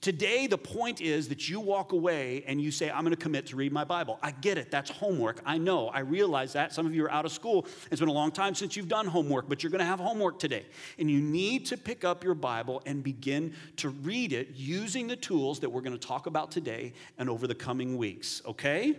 Today, 0.00 0.48
the 0.48 0.58
point 0.58 1.00
is 1.00 1.28
that 1.28 1.48
you 1.48 1.60
walk 1.60 1.92
away 1.92 2.42
and 2.48 2.60
you 2.60 2.72
say, 2.72 2.90
I'm 2.90 3.02
going 3.02 3.14
to 3.14 3.16
commit 3.16 3.46
to 3.46 3.56
read 3.56 3.72
my 3.72 3.84
Bible. 3.84 4.18
I 4.20 4.32
get 4.32 4.58
it. 4.58 4.72
That's 4.72 4.90
homework. 4.90 5.40
I 5.46 5.56
know. 5.58 5.86
I 5.86 6.00
realize 6.00 6.54
that. 6.54 6.72
Some 6.72 6.84
of 6.84 6.92
you 6.92 7.04
are 7.04 7.10
out 7.12 7.24
of 7.24 7.30
school. 7.30 7.68
It's 7.92 8.00
been 8.00 8.08
a 8.08 8.12
long 8.12 8.32
time 8.32 8.56
since 8.56 8.74
you've 8.74 8.88
done 8.88 9.06
homework, 9.06 9.48
but 9.48 9.62
you're 9.62 9.70
going 9.70 9.78
to 9.78 9.84
have 9.84 10.00
homework 10.00 10.40
today. 10.40 10.66
And 10.98 11.08
you 11.08 11.20
need 11.20 11.66
to 11.66 11.76
pick 11.76 12.02
up 12.02 12.24
your 12.24 12.34
Bible 12.34 12.82
and 12.86 13.04
begin 13.04 13.54
to 13.76 13.90
read 13.90 14.32
it 14.32 14.48
using 14.56 15.06
the 15.06 15.16
tools 15.16 15.60
that 15.60 15.70
we're 15.70 15.82
going 15.82 15.96
to 15.96 16.06
talk 16.06 16.26
about 16.26 16.50
today 16.50 16.92
and 17.16 17.30
over 17.30 17.46
the 17.46 17.54
coming 17.54 17.96
weeks, 17.96 18.42
okay? 18.44 18.96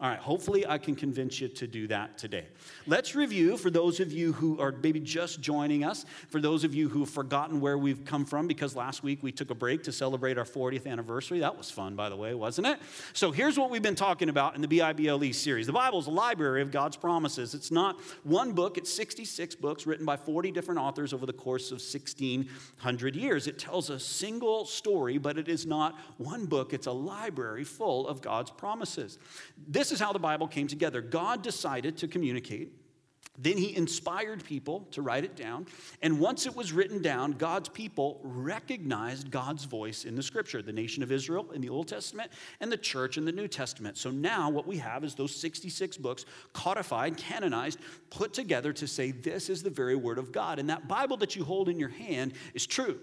All 0.00 0.08
right, 0.08 0.20
hopefully 0.20 0.64
I 0.64 0.78
can 0.78 0.94
convince 0.94 1.40
you 1.40 1.48
to 1.48 1.66
do 1.66 1.88
that 1.88 2.18
today. 2.18 2.46
Let's 2.86 3.16
review 3.16 3.56
for 3.56 3.68
those 3.68 3.98
of 3.98 4.12
you 4.12 4.32
who 4.32 4.60
are 4.60 4.70
maybe 4.70 5.00
just 5.00 5.40
joining 5.40 5.82
us, 5.82 6.06
for 6.28 6.40
those 6.40 6.62
of 6.62 6.72
you 6.72 6.88
who 6.88 7.00
have 7.00 7.10
forgotten 7.10 7.60
where 7.60 7.76
we've 7.76 8.04
come 8.04 8.24
from, 8.24 8.46
because 8.46 8.76
last 8.76 9.02
week 9.02 9.24
we 9.24 9.32
took 9.32 9.50
a 9.50 9.56
break 9.56 9.82
to 9.82 9.90
celebrate 9.90 10.38
our 10.38 10.44
40th 10.44 10.86
anniversary. 10.86 11.40
That 11.40 11.58
was 11.58 11.68
fun, 11.72 11.96
by 11.96 12.10
the 12.10 12.14
way, 12.14 12.32
wasn't 12.34 12.68
it? 12.68 12.78
So 13.12 13.32
here's 13.32 13.58
what 13.58 13.70
we've 13.70 13.82
been 13.82 13.96
talking 13.96 14.28
about 14.28 14.54
in 14.54 14.60
the 14.60 14.68
BIBLE 14.68 15.32
series. 15.34 15.66
The 15.66 15.72
Bible 15.72 15.98
is 15.98 16.06
a 16.06 16.12
library 16.12 16.62
of 16.62 16.70
God's 16.70 16.96
promises. 16.96 17.52
It's 17.52 17.72
not 17.72 17.98
one 18.22 18.52
book, 18.52 18.78
it's 18.78 18.92
66 18.92 19.56
books 19.56 19.84
written 19.84 20.06
by 20.06 20.16
40 20.16 20.52
different 20.52 20.78
authors 20.78 21.12
over 21.12 21.26
the 21.26 21.32
course 21.32 21.72
of 21.72 21.78
1,600 21.78 23.16
years. 23.16 23.48
It 23.48 23.58
tells 23.58 23.90
a 23.90 23.98
single 23.98 24.64
story, 24.64 25.18
but 25.18 25.38
it 25.38 25.48
is 25.48 25.66
not 25.66 25.98
one 26.18 26.46
book, 26.46 26.72
it's 26.72 26.86
a 26.86 26.92
library 26.92 27.64
full 27.64 28.06
of 28.06 28.22
God's 28.22 28.52
promises. 28.52 29.18
This 29.66 29.87
this 29.88 30.00
is 30.00 30.04
how 30.04 30.12
the 30.12 30.18
Bible 30.18 30.46
came 30.46 30.68
together. 30.68 31.00
God 31.00 31.42
decided 31.42 31.96
to 31.98 32.08
communicate 32.08 32.72
Then 33.40 33.56
he 33.56 33.76
inspired 33.76 34.42
people 34.42 34.88
to 34.90 35.00
write 35.00 35.22
it 35.22 35.36
down. 35.36 35.66
And 36.02 36.18
once 36.18 36.44
it 36.44 36.56
was 36.56 36.72
written 36.72 37.00
down, 37.00 37.32
God's 37.32 37.68
people 37.68 38.20
recognized 38.24 39.30
God's 39.30 39.64
voice 39.64 40.04
in 40.04 40.16
the 40.16 40.22
scripture 40.24 40.60
the 40.60 40.72
nation 40.72 41.04
of 41.04 41.12
Israel 41.12 41.52
in 41.52 41.60
the 41.60 41.68
Old 41.68 41.86
Testament 41.86 42.32
and 42.60 42.70
the 42.70 42.76
church 42.76 43.16
in 43.16 43.24
the 43.24 43.30
New 43.30 43.46
Testament. 43.46 43.96
So 43.96 44.10
now 44.10 44.50
what 44.50 44.66
we 44.66 44.78
have 44.78 45.04
is 45.04 45.14
those 45.14 45.34
66 45.36 45.96
books 45.98 46.24
codified, 46.52 47.16
canonized, 47.16 47.78
put 48.10 48.34
together 48.34 48.72
to 48.72 48.88
say 48.88 49.12
this 49.12 49.48
is 49.48 49.62
the 49.62 49.70
very 49.70 49.94
word 49.94 50.18
of 50.18 50.32
God. 50.32 50.58
And 50.58 50.68
that 50.68 50.88
Bible 50.88 51.16
that 51.18 51.36
you 51.36 51.44
hold 51.44 51.68
in 51.68 51.78
your 51.78 51.90
hand 51.90 52.32
is 52.54 52.66
true. 52.66 52.98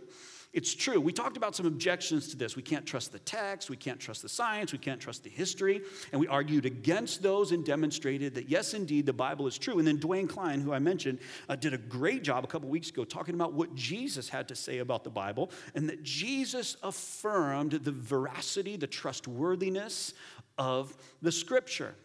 It's 0.54 0.74
true. 0.74 1.02
We 1.02 1.12
talked 1.12 1.38
about 1.38 1.56
some 1.56 1.66
objections 1.66 2.30
to 2.30 2.38
this. 2.38 2.56
We 2.56 2.62
can't 2.62 2.86
trust 2.86 3.12
the 3.12 3.20
text, 3.20 3.70
we 3.70 3.76
can't 3.78 4.00
trust 4.00 4.22
the 4.22 4.30
science, 4.30 4.72
we 4.72 4.78
can't 4.78 5.02
trust 5.02 5.24
the 5.24 5.30
history. 5.30 5.82
And 6.12 6.22
we 6.22 6.28
argued 6.28 6.66
against 6.66 7.22
those 7.22 7.52
and 7.52 7.66
demonstrated 7.66 8.36
that, 8.36 8.50
yes, 8.50 8.74
indeed, 8.74 9.06
the 9.06 9.14
Bible 9.14 9.48
is 9.48 9.58
true. 9.58 9.80
And 9.80 9.88
then 9.88 9.98
Dwayne 9.98 10.30
Klein, 10.30 10.62
who 10.62 10.74
I 10.74 10.80
mentioned, 10.80 11.20
uh, 11.50 11.56
did 11.56 11.74
a 11.74 11.78
great 11.78 12.24
job 12.24 12.44
a 12.44 12.48
couple 12.48 12.70
weeks 12.70 12.90
ago 12.90 13.04
talking 13.04 13.36
about 13.36 13.54
what 13.54 13.76
Jesus 13.76 14.30
had 14.30 14.48
to 14.48 14.56
say 14.56 14.80
about 14.80 15.04
the 15.04 15.10
Bible 15.10 15.52
and 15.74 15.90
that 15.90 16.04
Jesus 16.04 16.78
affirmed 16.84 17.72
the 17.72 17.92
veracity, 17.92 18.78
the 18.78 18.88
trustworthiness 18.88 20.14
of 20.58 20.96
the 21.22 21.32
scripture. 21.32 21.96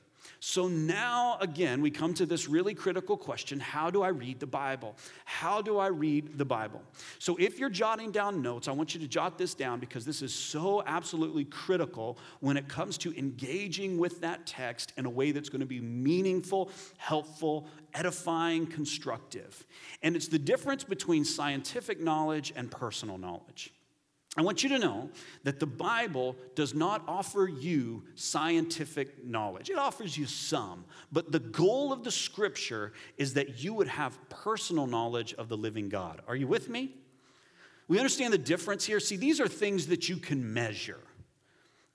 So 0.42 0.68
now, 0.68 1.36
again, 1.42 1.82
we 1.82 1.90
come 1.90 2.14
to 2.14 2.24
this 2.24 2.48
really 2.48 2.72
critical 2.72 3.18
question 3.18 3.60
how 3.60 3.90
do 3.90 4.02
I 4.02 4.08
read 4.08 4.40
the 4.40 4.46
Bible? 4.46 4.96
How 5.26 5.60
do 5.60 5.78
I 5.78 5.88
read 5.88 6.38
the 6.38 6.46
Bible? 6.46 6.80
So 7.18 7.36
if 7.38 7.58
you're 7.58 7.68
jotting 7.68 8.10
down 8.10 8.40
notes, 8.40 8.66
I 8.66 8.72
want 8.72 8.94
you 8.94 9.00
to 9.00 9.06
jot 9.06 9.36
this 9.36 9.54
down 9.54 9.80
because 9.80 10.06
this 10.06 10.22
is 10.22 10.34
so 10.34 10.82
absolutely 10.86 11.44
critical 11.44 12.18
when 12.40 12.56
it 12.56 12.68
comes 12.68 12.96
to 12.98 13.16
engaging 13.18 13.98
with 13.98 14.22
that 14.22 14.46
text 14.46 14.94
in 14.96 15.04
a 15.04 15.10
way 15.10 15.30
that's 15.30 15.50
going 15.50 15.60
to 15.60 15.66
be 15.66 15.80
meaningful, 15.80 16.70
helpful, 16.96 17.66
edifying, 17.92 18.66
constructive. 18.66 19.66
And 20.02 20.16
it's 20.16 20.28
the 20.28 20.38
difference 20.38 20.84
between 20.84 21.26
scientific 21.26 22.00
knowledge 22.00 22.50
and 22.56 22.70
personal 22.70 23.18
knowledge. 23.18 23.74
I 24.36 24.42
want 24.42 24.62
you 24.62 24.68
to 24.70 24.78
know 24.78 25.10
that 25.42 25.58
the 25.58 25.66
Bible 25.66 26.36
does 26.54 26.72
not 26.72 27.02
offer 27.08 27.48
you 27.48 28.04
scientific 28.14 29.24
knowledge. 29.26 29.70
It 29.70 29.78
offers 29.78 30.16
you 30.16 30.26
some, 30.26 30.84
but 31.10 31.32
the 31.32 31.40
goal 31.40 31.92
of 31.92 32.04
the 32.04 32.12
scripture 32.12 32.92
is 33.16 33.34
that 33.34 33.62
you 33.62 33.74
would 33.74 33.88
have 33.88 34.16
personal 34.28 34.86
knowledge 34.86 35.34
of 35.34 35.48
the 35.48 35.56
living 35.56 35.88
God. 35.88 36.20
Are 36.28 36.36
you 36.36 36.46
with 36.46 36.68
me? 36.68 36.94
We 37.88 37.98
understand 37.98 38.32
the 38.32 38.38
difference 38.38 38.84
here. 38.84 39.00
See, 39.00 39.16
these 39.16 39.40
are 39.40 39.48
things 39.48 39.88
that 39.88 40.08
you 40.08 40.16
can 40.16 40.52
measure. 40.54 41.00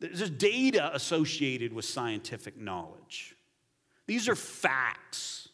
There's 0.01 0.30
data 0.30 0.94
associated 0.94 1.72
with 1.72 1.86
scientific 1.86 2.58
knowledge. 2.60 3.38
These 4.08 4.27
are 4.27 4.36
facts. 4.36 5.48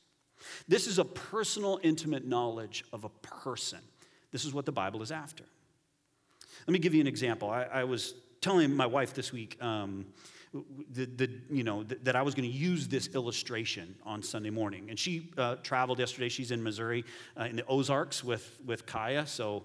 This 0.67 0.87
is 0.87 0.97
a 0.97 1.05
personal, 1.05 1.79
intimate 1.83 2.25
knowledge 2.25 2.83
of 2.91 3.03
a 3.03 3.09
person. 3.09 3.81
This 4.31 4.45
is 4.45 4.53
what 4.53 4.65
the 4.65 4.71
Bible 4.71 5.03
is 5.03 5.11
after. 5.11 5.43
Let 6.67 6.73
me 6.73 6.79
give 6.79 6.93
you 6.93 7.01
an 7.01 7.07
example. 7.07 7.49
I, 7.49 7.63
I 7.63 7.83
was 7.83 8.13
telling 8.41 8.75
my 8.75 8.85
wife 8.85 9.13
this 9.13 9.31
week 9.31 9.57
um, 9.61 10.05
the, 10.91 11.05
the, 11.05 11.29
you 11.49 11.63
know, 11.63 11.83
that 11.83 12.15
I 12.15 12.21
was 12.21 12.35
going 12.35 12.49
to 12.49 12.55
use 12.55 12.87
this 12.87 13.07
illustration 13.15 13.95
on 14.03 14.21
Sunday 14.21 14.49
morning. 14.49 14.89
And 14.89 14.99
she 14.99 15.31
uh, 15.37 15.55
traveled 15.63 15.99
yesterday. 15.99 16.29
She's 16.29 16.51
in 16.51 16.61
Missouri 16.61 17.05
uh, 17.39 17.43
in 17.43 17.55
the 17.55 17.65
Ozarks 17.67 18.23
with, 18.23 18.59
with 18.65 18.85
Kaya. 18.85 19.25
So 19.25 19.63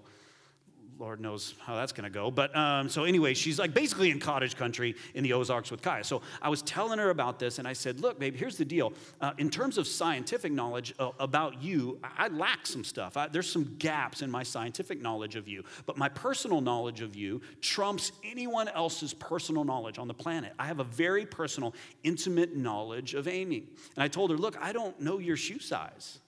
Lord 0.99 1.21
knows 1.21 1.53
how 1.59 1.75
that's 1.75 1.91
going 1.91 2.05
to 2.05 2.09
go. 2.09 2.31
But 2.31 2.55
um, 2.55 2.89
so, 2.89 3.03
anyway, 3.03 3.33
she's 3.33 3.59
like 3.59 3.73
basically 3.73 4.09
in 4.09 4.19
cottage 4.19 4.55
country 4.55 4.95
in 5.13 5.23
the 5.23 5.33
Ozarks 5.33 5.69
with 5.69 5.81
Kaya. 5.81 6.03
So, 6.03 6.21
I 6.41 6.49
was 6.49 6.61
telling 6.63 6.97
her 6.97 7.09
about 7.11 7.37
this, 7.39 7.59
and 7.59 7.67
I 7.67 7.73
said, 7.73 7.99
Look, 7.99 8.19
babe, 8.19 8.35
here's 8.35 8.57
the 8.57 8.65
deal. 8.65 8.93
Uh, 9.21 9.33
in 9.37 9.49
terms 9.49 9.77
of 9.77 9.87
scientific 9.87 10.51
knowledge 10.51 10.95
uh, 10.97 11.11
about 11.19 11.61
you, 11.61 11.99
I 12.03 12.29
lack 12.29 12.65
some 12.65 12.83
stuff. 12.83 13.15
I, 13.15 13.27
there's 13.27 13.49
some 13.49 13.75
gaps 13.77 14.21
in 14.21 14.31
my 14.31 14.43
scientific 14.43 15.01
knowledge 15.01 15.35
of 15.35 15.47
you, 15.47 15.63
but 15.85 15.97
my 15.97 16.09
personal 16.09 16.61
knowledge 16.61 17.01
of 17.01 17.15
you 17.15 17.41
trumps 17.61 18.11
anyone 18.23 18.67
else's 18.69 19.13
personal 19.13 19.63
knowledge 19.63 19.99
on 19.99 20.07
the 20.07 20.13
planet. 20.13 20.53
I 20.57 20.65
have 20.65 20.79
a 20.79 20.85
very 20.85 21.25
personal, 21.25 21.75
intimate 22.03 22.55
knowledge 22.55 23.13
of 23.13 23.27
Amy. 23.27 23.65
And 23.95 24.03
I 24.03 24.07
told 24.07 24.31
her, 24.31 24.37
Look, 24.37 24.57
I 24.59 24.71
don't 24.71 24.99
know 24.99 25.19
your 25.19 25.37
shoe 25.37 25.59
size. 25.59 26.19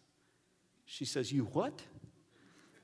She 0.86 1.06
says, 1.06 1.32
You 1.32 1.46
what? 1.54 1.74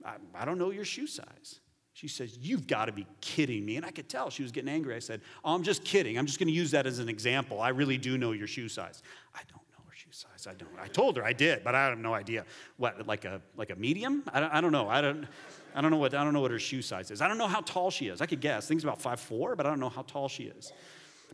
I, 0.04 0.16
I 0.34 0.46
don't 0.46 0.58
know 0.58 0.72
your 0.72 0.86
shoe 0.86 1.08
size. 1.08 1.60
She 1.96 2.10
says, 2.10 2.38
You've 2.42 2.68
got 2.68 2.86
to 2.86 2.92
be 2.92 3.08
kidding 3.22 3.66
me. 3.66 3.78
And 3.78 3.86
I 3.86 3.90
could 3.90 4.10
tell 4.10 4.30
she 4.30 4.44
was 4.44 4.52
getting 4.52 4.70
angry. 4.70 4.96
I 4.96 5.00
said, 5.00 5.22
Oh, 5.46 5.56
I'm 5.56 5.64
just 5.64 5.86
kidding. 5.86 6.18
I'm 6.18 6.26
just 6.26 6.40
going 6.40 6.50
to 6.50 6.54
use 6.54 6.72
that 6.72 6.86
as 6.86 7.00
an 7.00 7.08
example. 7.08 7.62
I 7.62 7.70
really 7.70 7.98
do 7.98 8.18
know 8.18 8.34
your 8.34 8.48
shoe 8.48 8.68
size. 8.68 9.02
I 9.34 9.40
don't 9.48 9.64
know 9.72 9.86
her 9.88 9.96
shoe 9.96 10.12
size. 10.12 10.46
I 10.46 10.56
don't. 10.56 10.70
I 10.78 10.88
told 10.90 11.16
her 11.16 11.24
I 11.24 11.32
did, 11.32 11.64
but 11.64 11.74
I 11.74 11.86
have 11.86 11.98
no 11.98 12.14
idea. 12.14 12.44
What, 12.76 13.08
like 13.08 13.24
a, 13.24 13.42
like 13.56 13.70
a 13.70 13.78
medium? 13.78 14.24
I 14.34 14.42
don't, 14.42 14.54
I 14.54 14.60
don't 14.60 14.74
know. 14.74 14.90
I 14.90 15.00
don't, 15.00 15.26
I 15.74 15.80
don't 15.80 15.90
know 15.90 15.98
what 15.98 16.14
I 16.14 16.26
don't 16.26 16.34
know 16.34 16.42
what 16.42 16.52
her 16.52 16.60
shoe 16.60 16.82
size 16.82 17.12
is. 17.12 17.22
I 17.22 17.30
don't 17.30 17.38
know 17.38 17.48
how 17.48 17.62
tall 17.62 17.90
she 17.90 18.10
is. 18.10 18.20
I 18.20 18.26
could 18.26 18.42
guess. 18.42 18.68
Things 18.68 18.84
about 18.84 19.02
five 19.02 19.22
four, 19.22 19.56
but 19.56 19.66
I 19.66 19.70
don't 19.70 19.80
know 19.80 19.90
how 19.90 20.02
tall 20.02 20.28
she 20.28 20.44
is. 20.44 20.74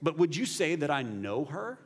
But 0.04 0.20
would 0.20 0.36
you 0.36 0.46
say 0.46 0.76
that 0.76 0.92
I 0.92 1.02
know 1.02 1.44
her? 1.46 1.80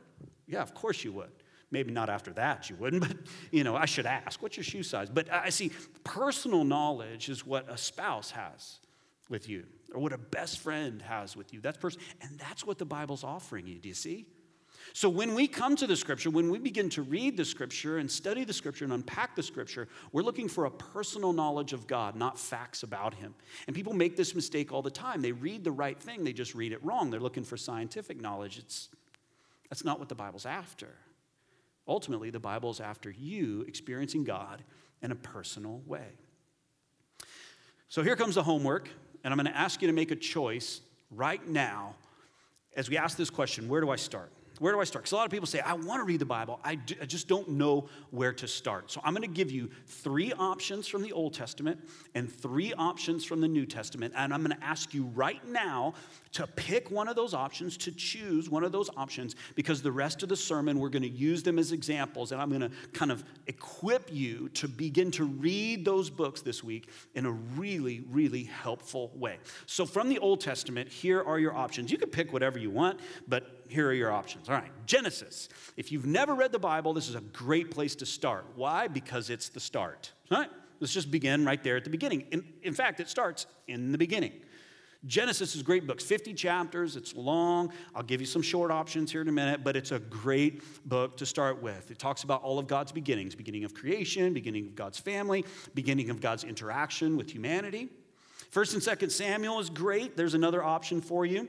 Yeah, 0.46 0.60
of 0.60 0.74
course 0.74 1.02
you 1.02 1.12
would. 1.12 1.30
Maybe 1.70 1.92
not 1.92 2.08
after 2.08 2.32
that, 2.34 2.70
you 2.70 2.76
wouldn't, 2.76 3.02
but 3.08 3.16
you 3.50 3.64
know, 3.64 3.76
I 3.76 3.86
should 3.86 4.06
ask, 4.06 4.42
what's 4.42 4.56
your 4.56 4.64
shoe 4.64 4.82
size? 4.82 5.10
But 5.10 5.32
I 5.32 5.50
see 5.50 5.72
personal 6.04 6.64
knowledge 6.64 7.28
is 7.28 7.44
what 7.46 7.70
a 7.70 7.76
spouse 7.76 8.30
has 8.30 8.78
with 9.28 9.48
you, 9.48 9.64
or 9.92 10.00
what 10.00 10.12
a 10.12 10.18
best 10.18 10.60
friend 10.60 11.02
has 11.02 11.36
with 11.36 11.52
you. 11.52 11.60
That's 11.60 11.78
person, 11.78 12.00
and 12.20 12.38
that's 12.38 12.64
what 12.64 12.78
the 12.78 12.84
Bible's 12.84 13.24
offering 13.24 13.66
you. 13.66 13.78
Do 13.78 13.88
you 13.88 13.94
see? 13.94 14.26
So 14.92 15.08
when 15.08 15.34
we 15.34 15.48
come 15.48 15.76
to 15.76 15.86
the 15.86 15.96
scripture, 15.96 16.30
when 16.30 16.50
we 16.50 16.58
begin 16.58 16.88
to 16.90 17.02
read 17.02 17.36
the 17.36 17.44
scripture 17.44 17.98
and 17.98 18.10
study 18.10 18.44
the 18.44 18.52
scripture 18.52 18.84
and 18.84 18.92
unpack 18.92 19.34
the 19.34 19.42
scripture, 19.42 19.88
we're 20.12 20.22
looking 20.22 20.48
for 20.48 20.66
a 20.66 20.70
personal 20.70 21.32
knowledge 21.32 21.72
of 21.72 21.86
God, 21.86 22.14
not 22.14 22.38
facts 22.38 22.82
about 22.82 23.12
him. 23.12 23.34
And 23.66 23.74
people 23.74 23.92
make 23.92 24.16
this 24.16 24.34
mistake 24.34 24.72
all 24.72 24.82
the 24.82 24.90
time. 24.90 25.22
They 25.22 25.32
read 25.32 25.64
the 25.64 25.72
right 25.72 25.98
thing, 25.98 26.24
they 26.24 26.32
just 26.32 26.54
read 26.54 26.72
it 26.72 26.82
wrong. 26.84 27.10
They're 27.10 27.20
looking 27.20 27.44
for 27.44 27.56
scientific 27.56 28.20
knowledge. 28.20 28.58
It's 28.58 28.88
that's 29.68 29.84
not 29.84 29.98
what 29.98 30.08
the 30.08 30.14
Bible's 30.14 30.46
after. 30.46 30.88
Ultimately, 31.88 32.30
the 32.30 32.40
Bible 32.40 32.70
is 32.70 32.80
after 32.80 33.10
you 33.10 33.62
experiencing 33.62 34.24
God 34.24 34.62
in 35.02 35.12
a 35.12 35.14
personal 35.14 35.82
way. 35.86 36.08
So 37.88 38.02
here 38.02 38.16
comes 38.16 38.34
the 38.34 38.42
homework, 38.42 38.88
and 39.22 39.32
I'm 39.32 39.38
going 39.38 39.52
to 39.52 39.56
ask 39.56 39.80
you 39.80 39.88
to 39.88 39.94
make 39.94 40.10
a 40.10 40.16
choice 40.16 40.80
right 41.10 41.46
now 41.48 41.94
as 42.76 42.90
we 42.90 42.96
ask 42.96 43.16
this 43.16 43.30
question 43.30 43.68
where 43.68 43.80
do 43.80 43.90
I 43.90 43.96
start? 43.96 44.30
Where 44.58 44.72
do 44.72 44.80
I 44.80 44.84
start? 44.84 45.04
Because 45.04 45.12
a 45.12 45.16
lot 45.16 45.26
of 45.26 45.30
people 45.30 45.46
say, 45.46 45.60
I 45.60 45.74
want 45.74 46.00
to 46.00 46.04
read 46.04 46.20
the 46.20 46.24
Bible, 46.24 46.60
I, 46.64 46.76
do, 46.76 46.94
I 47.00 47.04
just 47.04 47.28
don't 47.28 47.50
know 47.50 47.88
where 48.10 48.32
to 48.32 48.48
start. 48.48 48.90
So 48.90 49.00
I'm 49.04 49.12
going 49.12 49.28
to 49.28 49.34
give 49.34 49.50
you 49.50 49.70
three 49.86 50.32
options 50.32 50.88
from 50.88 51.02
the 51.02 51.12
Old 51.12 51.34
Testament 51.34 51.80
and 52.14 52.30
three 52.30 52.72
options 52.74 53.24
from 53.24 53.40
the 53.40 53.48
New 53.48 53.66
Testament. 53.66 54.14
And 54.16 54.32
I'm 54.32 54.42
going 54.42 54.56
to 54.56 54.64
ask 54.64 54.94
you 54.94 55.04
right 55.14 55.46
now 55.48 55.94
to 56.32 56.46
pick 56.46 56.90
one 56.90 57.08
of 57.08 57.16
those 57.16 57.34
options, 57.34 57.76
to 57.78 57.92
choose 57.92 58.50
one 58.50 58.64
of 58.64 58.72
those 58.72 58.90
options, 58.96 59.36
because 59.54 59.82
the 59.82 59.92
rest 59.92 60.22
of 60.22 60.28
the 60.28 60.36
sermon, 60.36 60.78
we're 60.78 60.90
going 60.90 61.02
to 61.02 61.08
use 61.08 61.42
them 61.42 61.58
as 61.58 61.72
examples. 61.72 62.32
And 62.32 62.40
I'm 62.40 62.48
going 62.48 62.60
to 62.60 62.70
kind 62.92 63.10
of 63.10 63.24
equip 63.46 64.12
you 64.12 64.48
to 64.50 64.68
begin 64.68 65.10
to 65.12 65.24
read 65.24 65.84
those 65.84 66.10
books 66.10 66.42
this 66.42 66.62
week 66.62 66.88
in 67.14 67.26
a 67.26 67.30
really, 67.30 68.04
really 68.10 68.44
helpful 68.44 69.12
way. 69.14 69.38
So 69.66 69.86
from 69.86 70.08
the 70.08 70.18
Old 70.18 70.40
Testament, 70.40 70.88
here 70.88 71.22
are 71.22 71.38
your 71.38 71.54
options. 71.54 71.90
You 71.90 71.98
can 71.98 72.10
pick 72.10 72.32
whatever 72.32 72.58
you 72.58 72.70
want, 72.70 73.00
but 73.28 73.55
here 73.68 73.88
are 73.88 73.92
your 73.92 74.12
options. 74.12 74.48
All 74.48 74.54
right, 74.54 74.70
Genesis. 74.86 75.48
If 75.76 75.92
you've 75.92 76.06
never 76.06 76.34
read 76.34 76.52
the 76.52 76.58
Bible, 76.58 76.92
this 76.92 77.08
is 77.08 77.14
a 77.14 77.20
great 77.20 77.70
place 77.70 77.94
to 77.96 78.06
start. 78.06 78.46
Why? 78.54 78.88
Because 78.88 79.30
it's 79.30 79.48
the 79.48 79.60
start. 79.60 80.12
All 80.30 80.38
right, 80.38 80.50
let's 80.80 80.92
just 80.92 81.10
begin 81.10 81.44
right 81.44 81.62
there 81.62 81.76
at 81.76 81.84
the 81.84 81.90
beginning. 81.90 82.22
In, 82.32 82.44
in 82.62 82.74
fact, 82.74 83.00
it 83.00 83.08
starts 83.08 83.46
in 83.68 83.92
the 83.92 83.98
beginning. 83.98 84.32
Genesis 85.04 85.54
is 85.54 85.62
great 85.62 85.86
books, 85.86 86.02
50 86.02 86.34
chapters, 86.34 86.96
it's 86.96 87.14
long. 87.14 87.72
I'll 87.94 88.02
give 88.02 88.20
you 88.20 88.26
some 88.26 88.42
short 88.42 88.72
options 88.72 89.12
here 89.12 89.20
in 89.20 89.28
a 89.28 89.32
minute, 89.32 89.62
but 89.62 89.76
it's 89.76 89.92
a 89.92 90.00
great 90.00 90.62
book 90.88 91.16
to 91.18 91.26
start 91.26 91.62
with. 91.62 91.90
It 91.90 91.98
talks 91.98 92.24
about 92.24 92.42
all 92.42 92.58
of 92.58 92.66
God's 92.66 92.90
beginnings 92.90 93.34
beginning 93.34 93.64
of 93.64 93.72
creation, 93.72 94.32
beginning 94.32 94.66
of 94.66 94.74
God's 94.74 94.98
family, 94.98 95.44
beginning 95.74 96.10
of 96.10 96.20
God's 96.20 96.42
interaction 96.42 97.16
with 97.16 97.30
humanity. 97.30 97.88
First 98.50 98.74
and 98.74 98.82
Second 98.82 99.10
Samuel 99.10 99.60
is 99.60 99.70
great. 99.70 100.16
There's 100.16 100.34
another 100.34 100.62
option 100.62 101.00
for 101.00 101.24
you. 101.24 101.48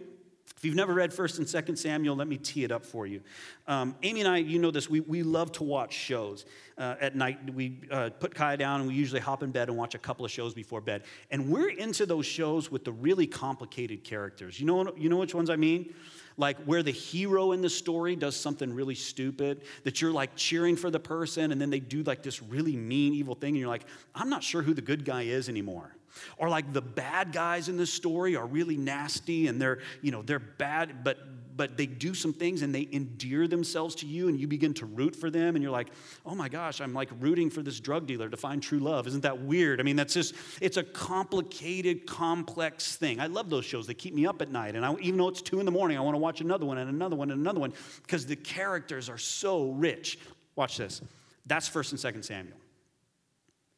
If 0.58 0.66
you've 0.66 0.76
never 0.76 0.96
read 0.96 1.12
1st 1.12 1.38
and 1.38 1.48
2nd 1.48 1.78
Samuel, 1.78 2.16
let 2.16 2.28
me 2.28 2.36
tee 2.36 2.64
it 2.64 2.72
up 2.72 2.84
for 2.84 3.06
you. 3.06 3.22
Um, 3.68 3.96
Amy 4.02 4.22
and 4.22 4.30
I, 4.30 4.38
you 4.38 4.58
know 4.58 4.72
this, 4.72 4.90
we, 4.90 5.02
we 5.02 5.22
love 5.22 5.52
to 5.54 5.64
watch 5.64 5.94
shows. 5.94 6.46
Uh, 6.80 6.96
at 7.00 7.16
night, 7.16 7.54
we 7.54 7.82
uh, 7.92 8.10
put 8.20 8.34
Kaya 8.34 8.58
down 8.58 8.80
and 8.80 8.90
we 8.90 8.96
usually 8.96 9.22
hop 9.22 9.44
in 9.44 9.52
bed 9.52 9.70
and 9.70 9.78
watch 9.78 9.94
a 9.94 10.00
couple 10.00 10.26
of 10.26 10.32
shows 10.32 10.56
before 10.56 10.82
bed. 10.82 11.04
And 11.30 11.52
we're 11.52 11.70
into 11.70 12.08
those 12.08 12.26
shows 12.26 12.72
with 12.72 12.86
the 12.86 12.92
really 12.92 13.28
complicated 13.28 14.04
characters. 14.04 14.60
You 14.60 14.66
know, 14.66 14.96
you 14.98 15.10
know 15.10 15.18
which 15.18 15.36
ones 15.36 15.52
I 15.52 15.58
mean? 15.58 15.94
Like 16.38 16.58
where 16.64 16.82
the 16.82 16.92
hero 16.92 17.52
in 17.52 17.62
the 17.62 17.70
story 17.70 18.16
does 18.16 18.36
something 18.36 18.74
really 18.74 18.96
stupid, 18.96 19.62
that 19.84 20.02
you're 20.02 20.12
like 20.12 20.36
cheering 20.36 20.76
for 20.76 20.90
the 20.90 21.00
person, 21.00 21.52
and 21.52 21.62
then 21.62 21.70
they 21.70 21.80
do 21.80 22.02
like 22.02 22.24
this 22.24 22.42
really 22.42 22.76
mean, 22.76 23.14
evil 23.14 23.36
thing, 23.36 23.50
and 23.50 23.58
you're 23.58 23.68
like, 23.68 23.86
I'm 24.16 24.30
not 24.30 24.44
sure 24.44 24.64
who 24.64 24.74
the 24.74 24.82
good 24.82 25.06
guy 25.06 25.24
is 25.24 25.50
anymore. 25.50 25.96
Or 26.38 26.50
like 26.50 26.74
the 26.74 26.82
bad 26.82 27.32
guys 27.32 27.70
in 27.70 27.78
the 27.78 27.86
story 27.86 28.36
are 28.36 28.46
really 28.46 28.78
nasty 28.78 29.48
and 29.48 29.62
they're, 29.62 29.80
you 30.02 30.12
know, 30.12 30.22
they're 30.22 30.40
bad, 30.40 31.04
but 31.04 31.18
but 31.58 31.76
they 31.76 31.88
do 31.88 32.14
some 32.14 32.32
things 32.32 32.62
and 32.62 32.74
they 32.74 32.88
endear 32.94 33.48
themselves 33.48 33.96
to 33.96 34.06
you 34.06 34.30
and 34.30 34.40
you 34.40 34.48
begin 34.48 34.74
to 34.76 34.86
root 34.86 35.16
for 35.16 35.30
them 35.30 35.56
and 35.56 35.64
you're 35.64 35.72
like, 35.72 35.90
oh 36.26 36.36
my 36.36 36.48
gosh, 36.48 36.80
I'm 36.80 36.94
like 36.94 37.10
rooting 37.20 37.50
for 37.50 37.64
this 37.64 37.80
drug 37.80 38.06
dealer 38.06 38.30
to 38.30 38.38
find 38.38 38.62
true 38.62 38.80
love. 38.80 39.08
Isn't 39.08 39.24
that 39.24 39.42
weird? 39.42 39.80
I 39.80 39.84
mean, 39.84 39.96
that's 39.96 40.14
just, 40.14 40.36
it's 40.62 40.78
a 40.78 40.84
complicated, 40.84 42.06
complex 42.06 42.96
thing. 42.96 43.20
I 43.20 43.26
love 43.26 43.50
those 43.50 43.66
shows. 43.66 43.88
They 43.88 43.96
keep 43.96 44.14
me 44.14 44.28
up 44.28 44.42
at 44.42 44.52
night. 44.52 44.76
And 44.76 44.86
I, 44.86 44.94
even 45.02 45.18
though 45.18 45.30
it's 45.30 45.42
two 45.42 45.60
in 45.60 45.66
the 45.66 45.72
morning, 45.72 45.98
I 45.98 46.02
want 46.02 46.14
to 46.14 46.20
watch 46.20 46.42
another 46.42 46.66
one 46.66 46.78
and 46.78 46.90
another 46.90 47.16
one 47.16 47.32
and 47.32 47.42
another 47.42 47.60
one 47.60 47.74
because 48.04 48.26
the 48.26 48.36
characters 48.36 49.10
are 49.10 49.18
so 49.18 49.72
rich. 49.72 50.20
Watch 50.56 50.78
this. 50.78 51.02
That's 51.48 51.68
1st 51.68 52.04
and 52.06 52.16
2nd 52.16 52.26
Samuel. 52.26 52.58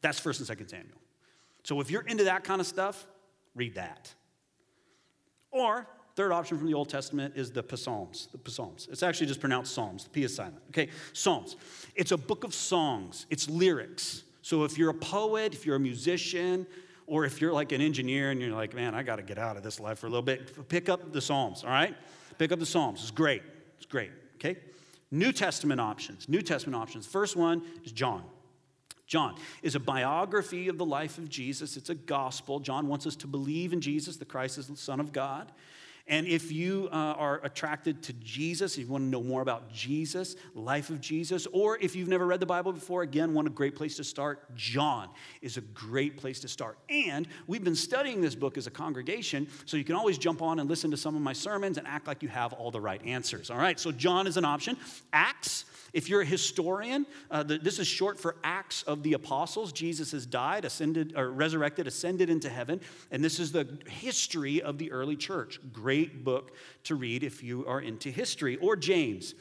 That's 0.02 0.20
1st 0.20 0.50
and 0.50 0.60
2nd 0.60 0.70
Samuel. 0.70 0.98
So 1.64 1.82
if 1.82 1.92
you're 1.92 2.04
into 2.04 2.24
that 2.26 2.44
kind 2.44 2.62
of 2.62 2.68
stuff, 2.68 3.06
read 3.56 3.76
that. 3.76 4.14
Or, 5.52 5.88
third 6.16 6.32
option 6.32 6.58
from 6.58 6.68
the 6.68 6.74
Old 6.74 6.90
Testament 6.90 7.34
is 7.36 7.52
the 7.52 7.64
Psalms. 7.76 8.30
The 8.44 8.52
Psalms. 8.52 8.88
It's 8.92 9.04
actually 9.04 9.28
just 9.28 9.40
pronounced 9.40 9.74
Psalms. 9.74 10.04
The 10.04 10.10
P 10.10 10.24
is 10.24 10.36
silent. 10.36 10.62
Okay, 10.70 10.90
Psalms. 11.14 11.56
It's 11.96 12.12
a 12.12 12.18
book 12.18 12.44
of 12.44 12.54
songs, 12.54 13.26
it's 13.30 13.50
lyrics. 13.50 14.24
So 14.42 14.64
if 14.64 14.78
you're 14.78 14.90
a 14.90 14.96
poet, 14.96 15.54
if 15.54 15.66
you're 15.66 15.76
a 15.76 15.80
musician, 15.80 16.66
or 17.08 17.26
if 17.26 17.42
you're 17.42 17.54
like 17.54 17.72
an 17.72 17.82
engineer 17.82 18.32
and 18.32 18.40
you're 18.40 18.56
like, 18.56 18.74
man, 18.74 18.94
I 18.94 19.04
got 19.04 19.16
to 19.16 19.24
get 19.24 19.38
out 19.38 19.58
of 19.58 19.64
this 19.64 19.80
life 19.80 20.00
for 20.00 20.08
a 20.08 20.10
little 20.10 20.24
bit, 20.24 20.70
pick 20.70 20.90
up 20.90 21.12
the 21.12 21.22
Psalms, 21.22 21.64
all 21.64 21.72
right? 21.72 21.96
Pick 22.38 22.52
up 22.52 22.60
the 22.60 22.66
Psalms. 22.66 23.02
It's 23.02 23.12
great. 23.12 23.42
It's 23.78 23.86
great, 23.86 24.12
okay? 24.36 24.58
New 25.12 25.32
Testament 25.32 25.82
options. 25.82 26.30
New 26.30 26.42
Testament 26.42 26.82
options. 26.82 27.08
First 27.08 27.36
one 27.36 27.64
is 27.84 27.92
John. 27.92 28.24
John 29.10 29.36
is 29.64 29.74
a 29.74 29.80
biography 29.80 30.68
of 30.68 30.78
the 30.78 30.86
life 30.86 31.18
of 31.18 31.30
Jesus. 31.30 31.76
It's 31.76 31.90
a 31.90 31.96
gospel. 31.96 32.60
John 32.60 32.88
wants 32.88 33.08
us 33.08 33.16
to 33.18 33.28
believe 33.28 33.74
in 33.74 33.82
Jesus, 33.82 34.18
the 34.18 34.26
Christ 34.26 34.60
is 34.60 34.68
the 34.68 34.78
Son 34.78 35.00
of 35.00 35.12
God. 35.12 35.52
And 36.10 36.28
if 36.28 36.52
you 36.52 36.90
uh, 36.92 36.96
are 36.96 37.40
attracted 37.44 38.02
to 38.04 38.14
Jesus, 38.14 38.74
if 38.74 38.86
you 38.86 38.92
want 38.92 39.04
to 39.04 39.08
know 39.08 39.22
more 39.22 39.44
about 39.44 39.72
Jesus, 39.72 40.36
life 40.56 40.90
of 40.90 41.00
Jesus, 41.00 41.48
or 41.54 41.78
if 41.78 41.96
you've 41.96 42.08
never 42.08 42.26
read 42.26 42.40
the 42.40 42.48
Bible 42.48 42.74
before, 42.74 43.04
again, 43.04 43.36
one 43.36 43.46
a 43.46 43.52
great 43.52 43.76
place 43.76 43.96
to 43.98 44.04
start. 44.04 44.56
John 44.56 45.10
is 45.44 45.58
a 45.58 45.62
great 45.62 46.18
place 46.18 46.40
to 46.40 46.48
start. 46.48 46.80
And 46.90 47.28
we've 47.46 47.64
been 47.64 47.76
studying 47.76 48.22
this 48.22 48.34
book 48.34 48.58
as 48.58 48.66
a 48.66 48.72
congregation, 48.72 49.48
so 49.66 49.78
you 49.78 49.84
can 49.84 49.96
always 49.96 50.18
jump 50.18 50.42
on 50.42 50.60
and 50.60 50.68
listen 50.68 50.90
to 50.92 50.98
some 50.98 51.16
of 51.16 51.22
my 51.22 51.34
sermons 51.34 51.78
and 51.78 51.88
act 51.88 52.08
like 52.08 52.24
you 52.24 52.30
have 52.30 52.54
all 52.54 52.72
the 52.72 52.82
right 52.82 53.06
answers. 53.06 53.52
All 53.52 53.58
right, 53.58 53.80
so 53.80 53.92
John 53.92 54.26
is 54.26 54.36
an 54.36 54.46
option. 54.46 54.78
Acts 55.14 55.66
if 55.94 56.10
you're 56.10 56.22
a 56.22 56.26
historian, 56.26 57.06
uh, 57.32 57.44
the, 57.44 57.58
this 57.58 57.80
is 57.80 57.88
short 57.88 58.20
for 58.20 58.36
Acts 58.44 58.84
of 58.84 59.04
the 59.04 59.14
Apostles. 59.14 59.72
Jesus 59.72 60.12
has 60.12 60.26
died, 60.26 60.66
ascended, 60.66 61.14
or 61.16 61.32
resurrected, 61.32 61.88
ascended 61.88 62.30
into 62.30 62.50
heaven, 62.50 62.80
and 63.12 63.24
this 63.24 63.40
is 63.40 63.52
the 63.52 63.68
history 63.88 64.62
of 64.62 64.78
the 64.78 64.92
early 64.92 65.16
church. 65.16 65.60
Great 65.74 65.99
book 66.06 66.52
to 66.84 66.96
read 66.96 67.24
if 67.24 67.44
you 67.44 67.66
are 67.66 67.82
into 67.82 68.10
history. 68.10 68.58
Or 68.58 68.76
James. 68.76 69.36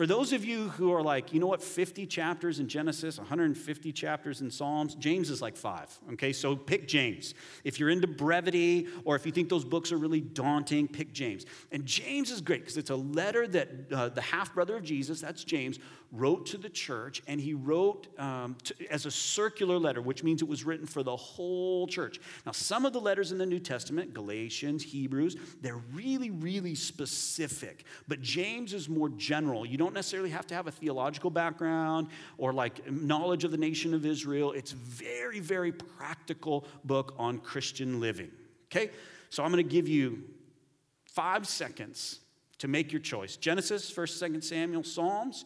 For 0.00 0.06
those 0.06 0.32
of 0.32 0.46
you 0.46 0.70
who 0.70 0.94
are 0.94 1.02
like, 1.02 1.34
you 1.34 1.40
know 1.40 1.46
what, 1.46 1.62
50 1.62 2.06
chapters 2.06 2.58
in 2.58 2.68
Genesis, 2.68 3.18
150 3.18 3.92
chapters 3.92 4.40
in 4.40 4.50
Psalms, 4.50 4.94
James 4.94 5.28
is 5.28 5.42
like 5.42 5.58
five. 5.58 5.94
Okay, 6.14 6.32
so 6.32 6.56
pick 6.56 6.88
James. 6.88 7.34
If 7.64 7.78
you're 7.78 7.90
into 7.90 8.06
brevity 8.06 8.88
or 9.04 9.14
if 9.14 9.26
you 9.26 9.32
think 9.32 9.50
those 9.50 9.66
books 9.66 9.92
are 9.92 9.98
really 9.98 10.22
daunting, 10.22 10.88
pick 10.88 11.12
James. 11.12 11.44
And 11.70 11.84
James 11.84 12.30
is 12.30 12.40
great 12.40 12.60
because 12.60 12.78
it's 12.78 12.88
a 12.88 12.96
letter 12.96 13.46
that 13.48 13.68
uh, 13.92 14.08
the 14.08 14.22
half 14.22 14.54
brother 14.54 14.78
of 14.78 14.84
Jesus, 14.84 15.20
that's 15.20 15.44
James, 15.44 15.78
wrote 16.12 16.46
to 16.46 16.58
the 16.58 16.68
church, 16.68 17.22
and 17.28 17.40
he 17.40 17.54
wrote 17.54 18.08
um, 18.18 18.56
to, 18.64 18.74
as 18.90 19.06
a 19.06 19.10
circular 19.10 19.78
letter, 19.78 20.02
which 20.02 20.24
means 20.24 20.42
it 20.42 20.48
was 20.48 20.64
written 20.64 20.86
for 20.86 21.02
the 21.02 21.14
whole 21.14 21.86
church. 21.86 22.20
Now, 22.44 22.52
some 22.52 22.84
of 22.84 22.92
the 22.92 23.00
letters 23.00 23.32
in 23.32 23.38
the 23.38 23.46
New 23.46 23.60
Testament, 23.60 24.12
Galatians, 24.12 24.82
Hebrews, 24.82 25.36
they're 25.60 25.80
really, 25.92 26.30
really 26.30 26.74
specific, 26.74 27.84
but 28.08 28.20
James 28.20 28.74
is 28.74 28.88
more 28.88 29.08
general. 29.10 29.64
You 29.64 29.76
don't 29.76 29.89
necessarily 29.94 30.30
have 30.30 30.46
to 30.48 30.54
have 30.54 30.66
a 30.66 30.70
theological 30.70 31.30
background 31.30 32.08
or 32.38 32.52
like 32.52 32.90
knowledge 32.90 33.44
of 33.44 33.50
the 33.50 33.58
nation 33.58 33.94
of 33.94 34.06
Israel. 34.06 34.52
It's 34.52 34.72
very, 34.72 35.40
very 35.40 35.72
practical 35.72 36.66
book 36.84 37.14
on 37.18 37.38
Christian 37.38 38.00
living. 38.00 38.30
Okay? 38.66 38.90
So 39.30 39.42
I'm 39.44 39.50
going 39.52 39.64
to 39.64 39.70
give 39.70 39.88
you 39.88 40.24
five 41.04 41.46
seconds 41.46 42.20
to 42.58 42.68
make 42.68 42.92
your 42.92 43.00
choice. 43.00 43.36
Genesis, 43.36 43.90
1st, 43.90 44.30
2nd 44.30 44.44
Samuel, 44.44 44.82
Psalms, 44.84 45.44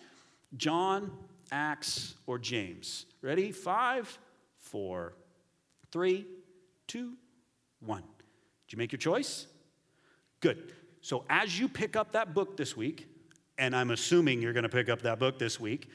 John, 0.57 1.11
Acts, 1.53 2.15
or 2.27 2.39
James. 2.39 3.07
Ready? 3.23 3.53
Five, 3.53 4.19
four, 4.59 5.15
three, 5.93 6.27
two, 6.87 7.15
one. 7.81 8.03
Did 8.67 8.73
you 8.73 8.79
make 8.79 8.93
your 8.93 8.99
choice? 8.99 9.47
Good. 10.41 10.73
So 11.01 11.25
as 11.31 11.59
you 11.59 11.69
pick 11.69 11.97
up 11.97 12.13
that 12.13 12.35
book 12.35 12.57
this 12.57 12.77
week, 12.77 13.07
and 13.59 13.75
I'm 13.75 13.91
assuming 13.91 14.43
you're 14.43 14.53
going 14.53 14.65
to 14.65 14.69
pick 14.69 14.89
up 14.89 15.03
that 15.03 15.19
book 15.19 15.39
this 15.39 15.61
week, 15.61 15.89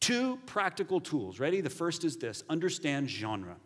two 0.00 0.38
practical 0.46 1.00
tools. 1.00 1.38
Ready? 1.38 1.60
The 1.60 1.70
first 1.70 2.04
is 2.04 2.16
this 2.16 2.42
understand 2.48 3.08
genre. 3.08 3.56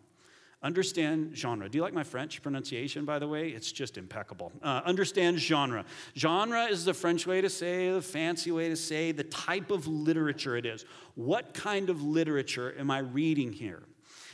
Understand 0.61 1.35
genre. 1.35 1.67
Do 1.67 1.77
you 1.77 1.81
like 1.81 1.93
my 1.93 2.03
French 2.03 2.41
pronunciation, 2.41 3.03
by 3.03 3.19
the 3.19 3.27
way? 3.27 3.49
It's 3.49 3.69
just 3.69 3.97
impeccable. 3.97 4.53
Uh, 4.61 4.81
understand 4.85 5.37
genre. 5.37 5.83
Genre 6.15 6.63
is 6.65 6.85
the 6.85 6.93
French 6.93 7.27
way 7.27 7.41
to 7.41 7.49
say, 7.49 7.91
the 7.91 8.01
fancy 8.01 8.49
way 8.49 8.69
to 8.69 8.77
say, 8.77 9.11
the 9.11 9.25
type 9.25 9.71
of 9.71 9.87
literature 9.87 10.55
it 10.55 10.65
is. 10.65 10.85
What 11.15 11.53
kind 11.53 11.89
of 11.89 12.01
literature 12.01 12.73
am 12.79 12.91
I 12.91 12.99
reading 12.99 13.51
here? 13.51 13.83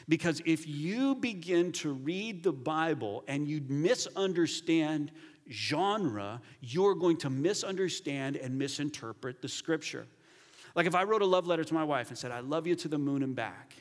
Because 0.07 0.41
if 0.45 0.67
you 0.67 1.15
begin 1.15 1.71
to 1.73 1.93
read 1.93 2.43
the 2.43 2.53
Bible 2.53 3.23
and 3.27 3.47
you 3.47 3.61
misunderstand 3.67 5.11
genre, 5.49 6.41
you're 6.61 6.95
going 6.95 7.17
to 7.17 7.29
misunderstand 7.29 8.35
and 8.35 8.57
misinterpret 8.57 9.41
the 9.41 9.49
scripture. 9.49 10.07
Like 10.75 10.85
if 10.85 10.95
I 10.95 11.03
wrote 11.03 11.21
a 11.21 11.25
love 11.25 11.47
letter 11.47 11.63
to 11.63 11.73
my 11.73 11.83
wife 11.83 12.09
and 12.09 12.17
said, 12.17 12.31
I 12.31 12.39
love 12.39 12.67
you 12.67 12.75
to 12.75 12.87
the 12.87 12.97
moon 12.97 13.23
and 13.23 13.35
back 13.35 13.75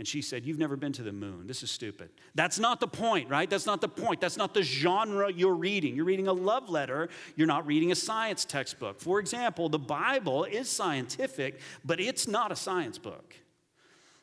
and 0.00 0.08
she 0.08 0.22
said, 0.22 0.46
You've 0.46 0.58
never 0.58 0.76
been 0.76 0.94
to 0.94 1.02
the 1.02 1.12
moon. 1.12 1.46
This 1.46 1.62
is 1.62 1.70
stupid. 1.70 2.08
That's 2.34 2.58
not 2.58 2.80
the 2.80 2.88
point, 2.88 3.28
right? 3.28 3.50
That's 3.50 3.66
not 3.66 3.82
the 3.82 3.88
point. 3.88 4.18
That's 4.18 4.38
not 4.38 4.54
the 4.54 4.62
genre 4.62 5.30
you're 5.30 5.54
reading. 5.54 5.94
You're 5.94 6.06
reading 6.06 6.26
a 6.26 6.32
love 6.32 6.70
letter, 6.70 7.10
you're 7.36 7.46
not 7.46 7.66
reading 7.66 7.92
a 7.92 7.94
science 7.94 8.46
textbook. 8.46 8.98
For 8.98 9.20
example, 9.20 9.68
the 9.68 9.78
Bible 9.78 10.44
is 10.44 10.70
scientific, 10.70 11.60
but 11.84 12.00
it's 12.00 12.26
not 12.26 12.50
a 12.50 12.56
science 12.56 12.96
book. 12.96 13.34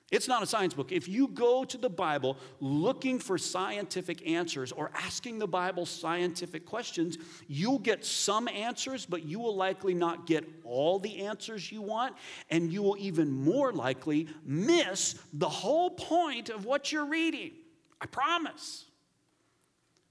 It's 0.10 0.28
not 0.30 0.42
a 0.42 0.46
science 0.46 0.74
book. 0.74 0.94
If 0.94 1.10
you 1.10 1.28
go 1.28 1.66
to 1.66 1.78
the 1.78 1.90
Bible 1.90 2.38
looking 2.62 3.20
for 3.20 3.38
scientific 3.38 4.26
answers 4.26 4.72
or 4.72 4.90
asking 4.94 5.40
the 5.40 5.48
Bible 5.48 5.86
scientific 5.86 6.66
questions, 6.66 7.18
you'll 7.48 7.80
get 7.80 8.06
some 8.06 8.48
answers, 8.48 9.06
but 9.06 9.24
you 9.24 9.38
will 9.40 9.56
likely 9.56 9.94
not 9.94 10.26
get 10.26 10.48
all 10.64 10.98
the 10.98 11.26
answers 11.26 11.70
you 11.72 11.82
want, 11.82 12.16
and 12.50 12.72
you 12.72 12.82
will 12.82 12.96
even 12.98 13.30
more 13.30 13.74
likely 13.74 14.30
miss 14.46 15.16
the 15.34 15.50
whole 15.50 15.90
point 15.90 16.50
of 16.50 16.64
what 16.64 16.90
you're 16.92 17.06
reading. 17.06 17.52
I 18.00 18.06
promise. 18.06 18.87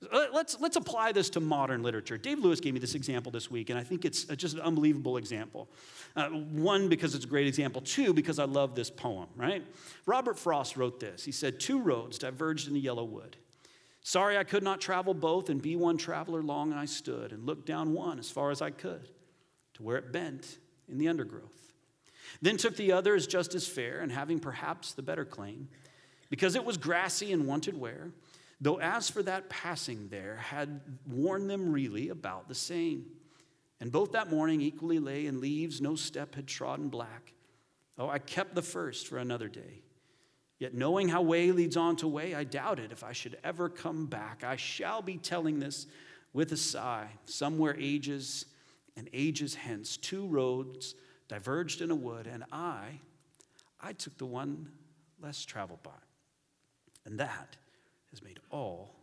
Let's, 0.02 0.60
let's 0.60 0.76
apply 0.76 1.12
this 1.12 1.30
to 1.30 1.40
modern 1.40 1.82
literature. 1.82 2.18
Dave 2.18 2.38
Lewis 2.38 2.60
gave 2.60 2.74
me 2.74 2.80
this 2.80 2.94
example 2.94 3.32
this 3.32 3.50
week, 3.50 3.70
and 3.70 3.78
I 3.78 3.82
think 3.82 4.04
it's 4.04 4.24
just 4.24 4.54
an 4.54 4.60
unbelievable 4.60 5.16
example. 5.16 5.70
Uh, 6.14 6.28
one, 6.28 6.88
because 6.88 7.14
it's 7.14 7.24
a 7.24 7.28
great 7.28 7.46
example. 7.46 7.80
Two, 7.80 8.12
because 8.12 8.38
I 8.38 8.44
love 8.44 8.74
this 8.74 8.90
poem, 8.90 9.28
right? 9.36 9.64
Robert 10.04 10.38
Frost 10.38 10.76
wrote 10.76 11.00
this. 11.00 11.24
He 11.24 11.32
said, 11.32 11.58
Two 11.58 11.80
roads 11.80 12.18
diverged 12.18 12.68
in 12.68 12.74
the 12.74 12.80
yellow 12.80 13.04
wood. 13.04 13.38
Sorry 14.02 14.36
I 14.36 14.44
could 14.44 14.62
not 14.62 14.82
travel 14.82 15.14
both, 15.14 15.48
and 15.48 15.62
be 15.62 15.76
one 15.76 15.96
traveler 15.96 16.42
long 16.42 16.74
I 16.74 16.84
stood, 16.84 17.32
and 17.32 17.46
looked 17.46 17.66
down 17.66 17.94
one 17.94 18.18
as 18.18 18.30
far 18.30 18.50
as 18.50 18.60
I 18.60 18.70
could 18.70 19.08
to 19.74 19.82
where 19.82 19.96
it 19.96 20.12
bent 20.12 20.58
in 20.88 20.98
the 20.98 21.08
undergrowth. 21.08 21.72
Then 22.42 22.58
took 22.58 22.76
the 22.76 22.92
other 22.92 23.14
as 23.14 23.26
just 23.26 23.54
as 23.54 23.66
fair, 23.66 24.00
and 24.00 24.12
having 24.12 24.40
perhaps 24.40 24.92
the 24.92 25.02
better 25.02 25.24
claim, 25.24 25.68
because 26.28 26.54
it 26.54 26.64
was 26.64 26.76
grassy 26.76 27.32
and 27.32 27.46
wanted 27.46 27.78
wear 27.78 28.10
Though 28.60 28.80
as 28.80 29.10
for 29.10 29.22
that 29.22 29.48
passing 29.48 30.08
there, 30.08 30.36
had 30.36 30.80
worn 31.06 31.46
them 31.46 31.72
really 31.72 32.08
about 32.08 32.48
the 32.48 32.54
same. 32.54 33.06
And 33.80 33.92
both 33.92 34.12
that 34.12 34.30
morning 34.30 34.60
equally 34.62 34.98
lay 34.98 35.26
in 35.26 35.40
leaves, 35.40 35.80
no 35.80 35.94
step 35.94 36.34
had 36.34 36.46
trodden 36.46 36.88
black. 36.88 37.34
Oh, 37.98 38.08
I 38.08 38.18
kept 38.18 38.54
the 38.54 38.62
first 38.62 39.08
for 39.08 39.18
another 39.18 39.48
day. 39.48 39.82
Yet 40.58 40.72
knowing 40.72 41.08
how 41.08 41.20
way 41.20 41.52
leads 41.52 41.76
on 41.76 41.96
to 41.96 42.08
way, 42.08 42.34
I 42.34 42.44
doubted 42.44 42.92
if 42.92 43.04
I 43.04 43.12
should 43.12 43.36
ever 43.44 43.68
come 43.68 44.06
back. 44.06 44.42
I 44.42 44.56
shall 44.56 45.02
be 45.02 45.18
telling 45.18 45.58
this 45.58 45.86
with 46.32 46.52
a 46.52 46.56
sigh. 46.56 47.08
Somewhere 47.26 47.76
ages 47.78 48.46
and 48.96 49.10
ages 49.12 49.54
hence, 49.54 49.98
two 49.98 50.26
roads 50.26 50.94
diverged 51.28 51.82
in 51.82 51.90
a 51.90 51.94
wood, 51.94 52.26
and 52.26 52.44
I, 52.50 53.00
I 53.80 53.92
took 53.92 54.16
the 54.16 54.24
one 54.24 54.70
less 55.20 55.44
traveled 55.44 55.82
by. 55.82 55.90
And 57.04 57.20
that 57.20 57.56
has 58.16 58.22
made 58.22 58.40
all 58.50 58.94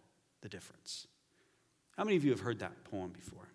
the 0.41 0.49
difference. 0.49 1.08
How 1.97 2.04
many 2.04 2.17
of 2.17 2.23
you 2.23 2.32
have 2.32 2.39
heard 2.39 2.60
that 2.60 2.84
poem 2.86 3.12
before? 3.12 3.47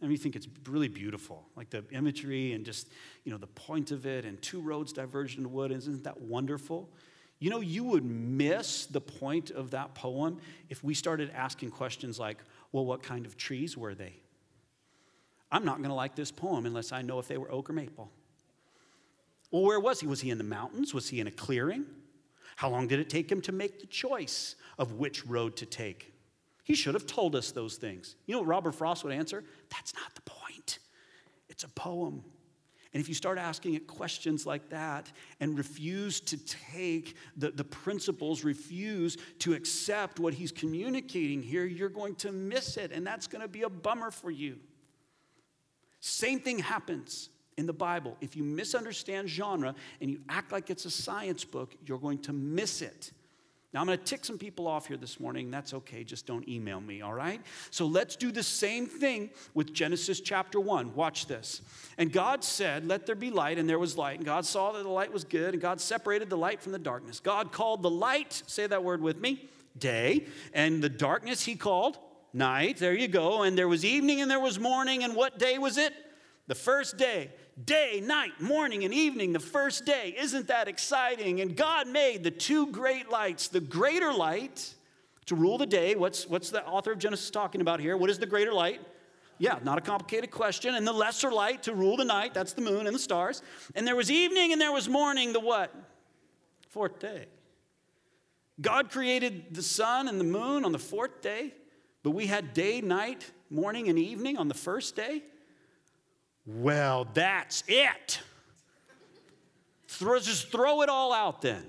I 0.00 0.04
mean, 0.04 0.12
you 0.12 0.18
think 0.18 0.36
it's 0.36 0.48
really 0.68 0.88
beautiful, 0.88 1.44
like 1.56 1.70
the 1.70 1.84
imagery 1.92 2.52
and 2.52 2.64
just, 2.64 2.88
you 3.24 3.30
know, 3.30 3.38
the 3.38 3.46
point 3.46 3.92
of 3.92 4.06
it 4.06 4.24
and 4.24 4.40
two 4.42 4.60
roads 4.60 4.92
diverged 4.92 5.36
in 5.36 5.44
the 5.44 5.48
wood. 5.48 5.70
Isn't 5.70 6.04
that 6.04 6.20
wonderful? 6.20 6.88
You 7.38 7.50
know, 7.50 7.60
you 7.60 7.84
would 7.84 8.04
miss 8.04 8.86
the 8.86 9.00
point 9.00 9.50
of 9.50 9.72
that 9.72 9.94
poem 9.94 10.38
if 10.68 10.82
we 10.82 10.94
started 10.94 11.30
asking 11.34 11.70
questions 11.70 12.18
like, 12.18 12.38
well, 12.72 12.84
what 12.84 13.02
kind 13.02 13.26
of 13.26 13.36
trees 13.36 13.76
were 13.76 13.94
they? 13.94 14.14
I'm 15.50 15.64
not 15.64 15.78
going 15.78 15.90
to 15.90 15.94
like 15.94 16.14
this 16.14 16.30
poem 16.30 16.66
unless 16.66 16.92
I 16.92 17.02
know 17.02 17.18
if 17.18 17.28
they 17.28 17.38
were 17.38 17.50
oak 17.50 17.68
or 17.68 17.72
maple. 17.72 18.10
Well, 19.50 19.62
where 19.62 19.80
was 19.80 20.00
he? 20.00 20.06
Was 20.06 20.20
he 20.20 20.30
in 20.30 20.38
the 20.38 20.44
mountains? 20.44 20.94
Was 20.94 21.08
he 21.08 21.20
in 21.20 21.26
a 21.26 21.32
clearing? 21.32 21.84
How 22.56 22.68
long 22.68 22.86
did 22.86 23.00
it 23.00 23.10
take 23.10 23.30
him 23.30 23.40
to 23.42 23.52
make 23.52 23.80
the 23.80 23.86
choice 23.86 24.56
of 24.78 24.94
which 24.94 25.26
road 25.26 25.56
to 25.56 25.66
take? 25.66 26.12
He 26.64 26.74
should 26.74 26.94
have 26.94 27.06
told 27.06 27.34
us 27.34 27.50
those 27.50 27.76
things. 27.76 28.16
You 28.26 28.34
know 28.34 28.40
what 28.40 28.48
Robert 28.48 28.72
Frost 28.72 29.04
would 29.04 29.12
answer? 29.12 29.44
That's 29.70 29.94
not 29.94 30.14
the 30.14 30.22
point. 30.22 30.78
It's 31.48 31.64
a 31.64 31.68
poem. 31.68 32.24
And 32.94 33.00
if 33.00 33.08
you 33.08 33.14
start 33.14 33.38
asking 33.38 33.74
it 33.74 33.86
questions 33.86 34.44
like 34.44 34.68
that 34.68 35.10
and 35.40 35.56
refuse 35.56 36.20
to 36.20 36.36
take 36.36 37.16
the, 37.36 37.50
the 37.50 37.64
principles, 37.64 38.44
refuse 38.44 39.16
to 39.40 39.54
accept 39.54 40.20
what 40.20 40.34
he's 40.34 40.52
communicating 40.52 41.42
here, 41.42 41.64
you're 41.64 41.88
going 41.88 42.14
to 42.16 42.32
miss 42.32 42.76
it. 42.76 42.92
And 42.92 43.06
that's 43.06 43.26
going 43.26 43.40
to 43.40 43.48
be 43.48 43.62
a 43.62 43.70
bummer 43.70 44.10
for 44.10 44.30
you. 44.30 44.58
Same 46.00 46.40
thing 46.40 46.58
happens 46.58 47.30
in 47.56 47.66
the 47.66 47.72
Bible. 47.72 48.16
If 48.20 48.36
you 48.36 48.42
misunderstand 48.42 49.28
genre 49.28 49.74
and 50.00 50.10
you 50.10 50.20
act 50.28 50.52
like 50.52 50.70
it's 50.70 50.84
a 50.84 50.90
science 50.90 51.44
book, 51.44 51.74
you're 51.86 51.98
going 51.98 52.18
to 52.20 52.32
miss 52.32 52.82
it. 52.82 53.12
Now, 53.72 53.80
I'm 53.80 53.86
going 53.86 53.98
to 53.98 54.04
tick 54.04 54.22
some 54.22 54.36
people 54.36 54.68
off 54.68 54.86
here 54.86 54.98
this 54.98 55.18
morning. 55.18 55.50
That's 55.50 55.72
okay. 55.72 56.04
Just 56.04 56.26
don't 56.26 56.46
email 56.46 56.78
me, 56.78 57.00
all 57.00 57.14
right? 57.14 57.40
So 57.70 57.86
let's 57.86 58.16
do 58.16 58.30
the 58.30 58.42
same 58.42 58.86
thing 58.86 59.30
with 59.54 59.72
Genesis 59.72 60.20
chapter 60.20 60.60
1. 60.60 60.94
Watch 60.94 61.26
this. 61.26 61.62
And 61.96 62.12
God 62.12 62.44
said, 62.44 62.86
Let 62.86 63.06
there 63.06 63.14
be 63.14 63.30
light, 63.30 63.58
and 63.58 63.66
there 63.66 63.78
was 63.78 63.96
light. 63.96 64.18
And 64.18 64.26
God 64.26 64.44
saw 64.44 64.72
that 64.72 64.82
the 64.82 64.90
light 64.90 65.10
was 65.10 65.24
good, 65.24 65.54
and 65.54 65.62
God 65.62 65.80
separated 65.80 66.28
the 66.28 66.36
light 66.36 66.60
from 66.60 66.72
the 66.72 66.78
darkness. 66.78 67.18
God 67.18 67.50
called 67.50 67.82
the 67.82 67.90
light, 67.90 68.42
say 68.46 68.66
that 68.66 68.84
word 68.84 69.00
with 69.00 69.18
me, 69.18 69.48
day, 69.78 70.26
and 70.52 70.82
the 70.82 70.90
darkness 70.90 71.42
he 71.42 71.54
called 71.54 71.96
night. 72.34 72.76
There 72.76 72.94
you 72.94 73.08
go. 73.08 73.42
And 73.42 73.56
there 73.56 73.68
was 73.68 73.86
evening 73.86 74.20
and 74.20 74.30
there 74.30 74.40
was 74.40 74.58
morning. 74.58 75.02
And 75.02 75.14
what 75.14 75.38
day 75.38 75.56
was 75.56 75.78
it? 75.78 75.94
The 76.48 76.54
first 76.54 76.96
day 76.96 77.30
day, 77.64 78.02
night, 78.04 78.40
morning, 78.40 78.84
and 78.84 78.94
evening, 78.94 79.32
the 79.32 79.40
first 79.40 79.84
day. 79.84 80.14
Isn't 80.18 80.48
that 80.48 80.68
exciting? 80.68 81.40
And 81.40 81.56
God 81.56 81.86
made 81.86 82.24
the 82.24 82.30
two 82.30 82.68
great 82.68 83.10
lights 83.10 83.48
the 83.48 83.60
greater 83.60 84.12
light 84.12 84.74
to 85.26 85.34
rule 85.34 85.58
the 85.58 85.66
day. 85.66 85.94
What's, 85.94 86.26
what's 86.26 86.50
the 86.50 86.64
author 86.66 86.92
of 86.92 86.98
Genesis 86.98 87.30
talking 87.30 87.60
about 87.60 87.80
here? 87.80 87.96
What 87.96 88.10
is 88.10 88.18
the 88.18 88.26
greater 88.26 88.52
light? 88.52 88.80
Yeah, 89.38 89.58
not 89.62 89.78
a 89.78 89.80
complicated 89.80 90.30
question. 90.30 90.74
And 90.74 90.86
the 90.86 90.92
lesser 90.92 91.30
light 91.30 91.64
to 91.64 91.74
rule 91.74 91.96
the 91.96 92.04
night. 92.04 92.34
That's 92.34 92.52
the 92.52 92.62
moon 92.62 92.86
and 92.86 92.94
the 92.94 93.00
stars. 93.00 93.42
And 93.74 93.86
there 93.86 93.96
was 93.96 94.10
evening 94.10 94.52
and 94.52 94.60
there 94.60 94.72
was 94.72 94.88
morning, 94.88 95.32
the 95.32 95.40
what? 95.40 95.74
Fourth 96.70 96.98
day. 96.98 97.26
God 98.60 98.90
created 98.90 99.54
the 99.54 99.62
sun 99.62 100.08
and 100.08 100.20
the 100.20 100.24
moon 100.24 100.64
on 100.64 100.72
the 100.72 100.78
fourth 100.78 101.20
day, 101.22 101.54
but 102.02 102.10
we 102.10 102.26
had 102.26 102.54
day, 102.54 102.80
night, 102.80 103.30
morning, 103.50 103.88
and 103.88 103.98
evening 103.98 104.36
on 104.36 104.48
the 104.48 104.54
first 104.54 104.94
day. 104.94 105.22
Well, 106.46 107.06
that's 107.12 107.62
it. 107.68 108.20
Just 109.86 110.50
throw 110.50 110.82
it 110.82 110.88
all 110.88 111.12
out 111.12 111.42
then. 111.42 111.64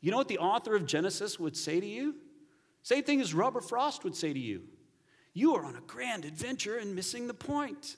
You 0.00 0.10
know 0.10 0.16
what 0.16 0.28
the 0.28 0.38
author 0.38 0.74
of 0.74 0.86
Genesis 0.86 1.38
would 1.38 1.56
say 1.56 1.80
to 1.80 1.86
you? 1.86 2.14
Same 2.82 3.02
thing 3.02 3.20
as 3.20 3.34
Robert 3.34 3.66
Frost 3.68 4.04
would 4.04 4.14
say 4.14 4.32
to 4.32 4.38
you. 4.38 4.62
You 5.32 5.54
are 5.56 5.64
on 5.64 5.76
a 5.76 5.80
grand 5.80 6.24
adventure 6.24 6.76
and 6.76 6.94
missing 6.94 7.26
the 7.26 7.34
point. 7.34 7.96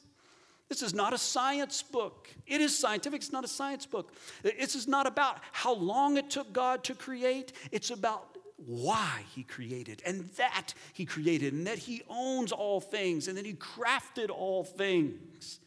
This 0.68 0.82
is 0.82 0.94
not 0.94 1.12
a 1.12 1.18
science 1.18 1.82
book. 1.82 2.28
It 2.46 2.60
is 2.60 2.76
scientific, 2.76 3.20
it's 3.20 3.32
not 3.32 3.44
a 3.44 3.48
science 3.48 3.86
book. 3.86 4.12
This 4.42 4.74
is 4.74 4.88
not 4.88 5.06
about 5.06 5.40
how 5.52 5.74
long 5.74 6.16
it 6.16 6.30
took 6.30 6.52
God 6.52 6.82
to 6.84 6.94
create, 6.94 7.52
it's 7.70 7.90
about 7.90 8.36
why 8.56 9.22
He 9.34 9.42
created 9.42 10.02
and 10.06 10.24
that 10.36 10.74
He 10.92 11.04
created 11.04 11.52
and 11.52 11.66
that 11.66 11.78
He 11.78 12.02
owns 12.08 12.52
all 12.52 12.80
things 12.80 13.28
and 13.28 13.36
that 13.36 13.46
He 13.46 13.54
crafted 13.54 14.30
all 14.30 14.64
things. 14.64 15.60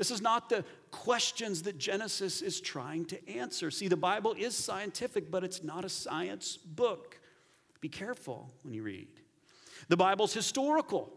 This 0.00 0.10
is 0.10 0.22
not 0.22 0.48
the 0.48 0.64
questions 0.92 1.60
that 1.64 1.76
Genesis 1.76 2.40
is 2.40 2.58
trying 2.58 3.04
to 3.04 3.28
answer. 3.28 3.70
See, 3.70 3.86
the 3.86 3.98
Bible 3.98 4.32
is 4.32 4.56
scientific, 4.56 5.30
but 5.30 5.44
it's 5.44 5.62
not 5.62 5.84
a 5.84 5.90
science 5.90 6.56
book. 6.56 7.20
Be 7.82 7.90
careful 7.90 8.50
when 8.62 8.72
you 8.72 8.82
read. 8.82 9.08
The 9.88 9.98
Bible's 9.98 10.32
historical, 10.32 11.12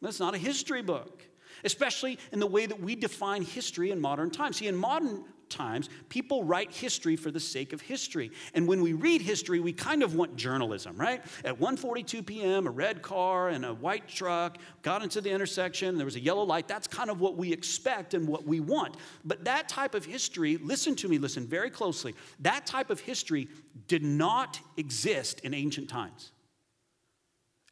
it's 0.00 0.20
not 0.20 0.36
a 0.36 0.38
history 0.38 0.82
book, 0.82 1.24
especially 1.64 2.16
in 2.30 2.38
the 2.38 2.46
way 2.46 2.64
that 2.66 2.80
we 2.80 2.94
define 2.94 3.42
history 3.42 3.90
in 3.90 4.00
modern 4.00 4.30
times. 4.30 4.58
See, 4.58 4.68
in 4.68 4.76
modern 4.76 5.24
times, 5.48 5.88
people 6.08 6.44
write 6.44 6.72
history 6.72 7.16
for 7.16 7.30
the 7.30 7.40
sake 7.40 7.72
of 7.72 7.80
history. 7.80 8.30
And 8.54 8.66
when 8.66 8.82
we 8.82 8.92
read 8.92 9.22
history, 9.22 9.60
we 9.60 9.72
kind 9.72 10.02
of 10.02 10.14
want 10.14 10.36
journalism, 10.36 10.96
right? 10.96 11.24
At 11.44 11.58
1:42 11.58 12.24
p.m., 12.24 12.66
a 12.66 12.70
red 12.70 13.02
car 13.02 13.48
and 13.48 13.64
a 13.64 13.74
white 13.74 14.08
truck 14.08 14.58
got 14.82 15.02
into 15.02 15.20
the 15.20 15.30
intersection, 15.30 15.96
there 15.96 16.04
was 16.04 16.16
a 16.16 16.20
yellow 16.20 16.44
light. 16.44 16.68
That's 16.68 16.86
kind 16.86 17.10
of 17.10 17.20
what 17.20 17.36
we 17.36 17.52
expect 17.52 18.14
and 18.14 18.26
what 18.26 18.46
we 18.46 18.60
want. 18.60 18.96
But 19.24 19.44
that 19.44 19.68
type 19.68 19.94
of 19.94 20.04
history, 20.04 20.56
listen 20.58 20.96
to 20.96 21.08
me, 21.08 21.18
listen 21.18 21.46
very 21.46 21.70
closely. 21.70 22.14
That 22.40 22.66
type 22.66 22.90
of 22.90 23.00
history 23.00 23.48
did 23.86 24.02
not 24.02 24.60
exist 24.76 25.40
in 25.40 25.54
ancient 25.54 25.88
times. 25.88 26.32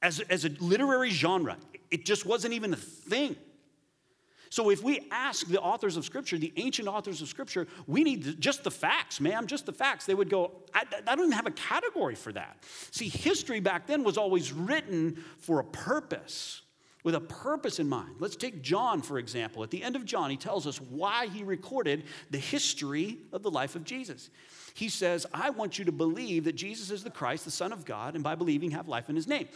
As, 0.02 0.20
as 0.20 0.44
a 0.44 0.50
literary 0.60 1.10
genre, 1.10 1.56
it 1.90 2.04
just 2.04 2.26
wasn't 2.26 2.54
even 2.54 2.72
a 2.72 2.76
thing. 2.76 3.36
So 4.50 4.70
if 4.70 4.82
we 4.82 5.06
ask 5.10 5.46
the 5.46 5.60
authors 5.60 5.96
of 5.96 6.04
Scripture, 6.04 6.38
the 6.38 6.52
ancient 6.56 6.88
authors 6.88 7.22
of 7.22 7.28
Scripture, 7.28 7.66
we 7.86 8.04
need 8.04 8.40
just 8.40 8.64
the 8.64 8.70
facts, 8.70 9.20
ma'am, 9.20 9.46
just 9.46 9.66
the 9.66 9.72
facts. 9.72 10.06
They 10.06 10.14
would 10.14 10.30
go, 10.30 10.52
I, 10.74 10.84
I 11.06 11.14
don't 11.14 11.26
even 11.26 11.32
have 11.32 11.46
a 11.46 11.52
category 11.52 12.14
for 12.14 12.32
that. 12.32 12.64
See, 12.90 13.08
history 13.08 13.60
back 13.60 13.86
then 13.86 14.04
was 14.04 14.16
always 14.16 14.52
written 14.52 15.22
for 15.38 15.60
a 15.60 15.64
purpose 15.64 16.62
with 17.06 17.14
a 17.14 17.20
purpose 17.20 17.78
in 17.78 17.88
mind. 17.88 18.16
Let's 18.18 18.34
take 18.34 18.62
John, 18.62 19.00
for 19.00 19.20
example. 19.20 19.62
At 19.62 19.70
the 19.70 19.80
end 19.80 19.94
of 19.94 20.04
John, 20.04 20.28
he 20.28 20.36
tells 20.36 20.66
us 20.66 20.80
why 20.80 21.28
he 21.28 21.44
recorded 21.44 22.02
the 22.32 22.38
history 22.38 23.18
of 23.32 23.44
the 23.44 23.50
life 23.50 23.76
of 23.76 23.84
Jesus. 23.84 24.28
He 24.74 24.88
says, 24.88 25.24
I 25.32 25.50
want 25.50 25.78
you 25.78 25.84
to 25.84 25.92
believe 25.92 26.42
that 26.44 26.56
Jesus 26.56 26.90
is 26.90 27.04
the 27.04 27.10
Christ, 27.10 27.44
the 27.44 27.52
Son 27.52 27.72
of 27.72 27.84
God, 27.84 28.16
and 28.16 28.24
by 28.24 28.34
believing, 28.34 28.72
have 28.72 28.88
life 28.88 29.08
in 29.08 29.14
his 29.14 29.28
name. 29.28 29.46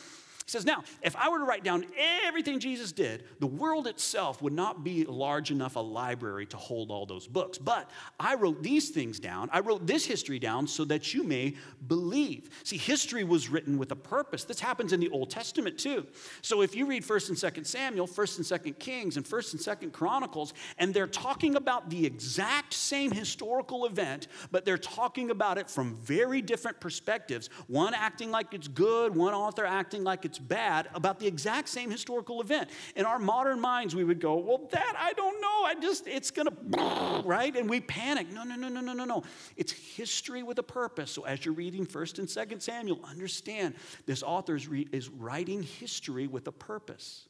He 0.44 0.50
says, 0.50 0.64
Now, 0.64 0.82
if 1.02 1.14
I 1.14 1.28
were 1.28 1.38
to 1.38 1.44
write 1.44 1.62
down 1.62 1.86
everything 2.24 2.58
Jesus 2.58 2.90
did, 2.90 3.24
the 3.38 3.46
world 3.46 3.86
itself 3.86 4.42
would 4.42 4.52
not 4.52 4.82
be 4.82 5.04
large 5.04 5.50
enough 5.50 5.76
a 5.76 5.80
library 5.80 6.46
to 6.46 6.56
hold 6.56 6.90
all 6.90 7.06
those 7.06 7.28
books. 7.28 7.56
But 7.56 7.88
I 8.18 8.34
wrote 8.34 8.62
these 8.62 8.90
things 8.90 9.20
down. 9.20 9.48
I 9.52 9.60
wrote 9.60 9.86
this 9.86 10.04
history 10.04 10.40
down 10.40 10.66
so 10.66 10.84
that 10.86 11.14
you 11.14 11.22
may 11.22 11.54
believe. 11.86 12.50
See, 12.64 12.76
history 12.76 13.22
was 13.22 13.48
written 13.48 13.78
with 13.78 13.92
a 13.92 13.96
purpose. 13.96 14.42
This 14.42 14.58
happens 14.58 14.92
in 14.92 14.98
the 14.98 15.08
Old 15.10 15.30
Testament 15.30 15.78
too. 15.78 16.06
So 16.42 16.62
if 16.62 16.74
you 16.74 16.84
read 16.86 17.04
1st 17.04 17.28
and 17.28 17.38
2nd 17.38 17.66
Samuel, 17.66 18.08
1st 18.08 18.38
and 18.38 18.74
2nd 18.74 18.78
Kings, 18.80 19.16
and 19.16 19.26
1st 19.26 19.52
and 19.52 19.92
2nd 19.92 19.92
Chronicles, 19.92 20.52
and 20.78 20.92
they're 20.92 21.06
talking 21.06 21.54
about 21.54 21.90
the 21.90 22.04
exact 22.04 22.74
same 22.74 23.12
historical 23.12 23.86
event, 23.86 24.26
but 24.50 24.64
they're 24.64 24.78
talking 24.78 25.30
about 25.30 25.58
it 25.58 25.70
from 25.70 25.96
very 25.96 26.42
different 26.42 26.80
perspectives. 26.80 27.50
One 27.68 27.94
acting 27.94 28.32
like 28.32 28.52
it's 28.52 28.66
good, 28.66 29.14
one 29.14 29.34
author 29.34 29.64
acting 29.64 30.02
like 30.02 30.24
it's 30.24 30.39
bad 30.40 30.88
about 30.94 31.18
the 31.20 31.26
exact 31.26 31.68
same 31.68 31.90
historical 31.90 32.40
event. 32.40 32.70
In 32.96 33.04
our 33.04 33.18
modern 33.18 33.60
minds, 33.60 33.94
we 33.94 34.04
would 34.04 34.20
go, 34.20 34.36
Well, 34.36 34.68
that 34.72 34.94
I 34.98 35.12
don't 35.12 35.40
know. 35.40 35.64
I 35.64 35.74
just, 35.80 36.06
it's 36.06 36.30
going 36.30 36.48
to, 36.72 37.22
right? 37.24 37.54
And 37.54 37.68
we 37.68 37.80
panic. 37.80 38.32
No, 38.32 38.42
no, 38.42 38.54
no, 38.54 38.68
no, 38.68 38.80
no, 38.80 38.92
no, 38.92 39.04
no. 39.04 39.22
It's 39.56 39.72
history 39.72 40.42
with 40.42 40.58
a 40.58 40.62
purpose. 40.62 41.10
So 41.10 41.22
as 41.22 41.44
you're 41.44 41.54
reading 41.54 41.86
1st 41.86 42.18
and 42.20 42.28
2nd 42.28 42.62
Samuel, 42.62 43.00
understand 43.04 43.74
this 44.06 44.22
author 44.22 44.54
is, 44.54 44.68
re- 44.68 44.88
is 44.92 45.08
writing 45.08 45.62
history 45.62 46.26
with 46.26 46.46
a 46.46 46.52
purpose 46.52 47.28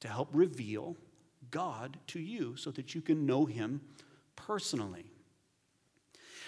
to 0.00 0.08
help 0.08 0.28
reveal 0.32 0.96
God 1.50 1.98
to 2.08 2.20
you 2.20 2.56
so 2.56 2.70
that 2.72 2.94
you 2.94 3.00
can 3.00 3.26
know 3.26 3.46
him 3.46 3.80
personally. 4.34 5.06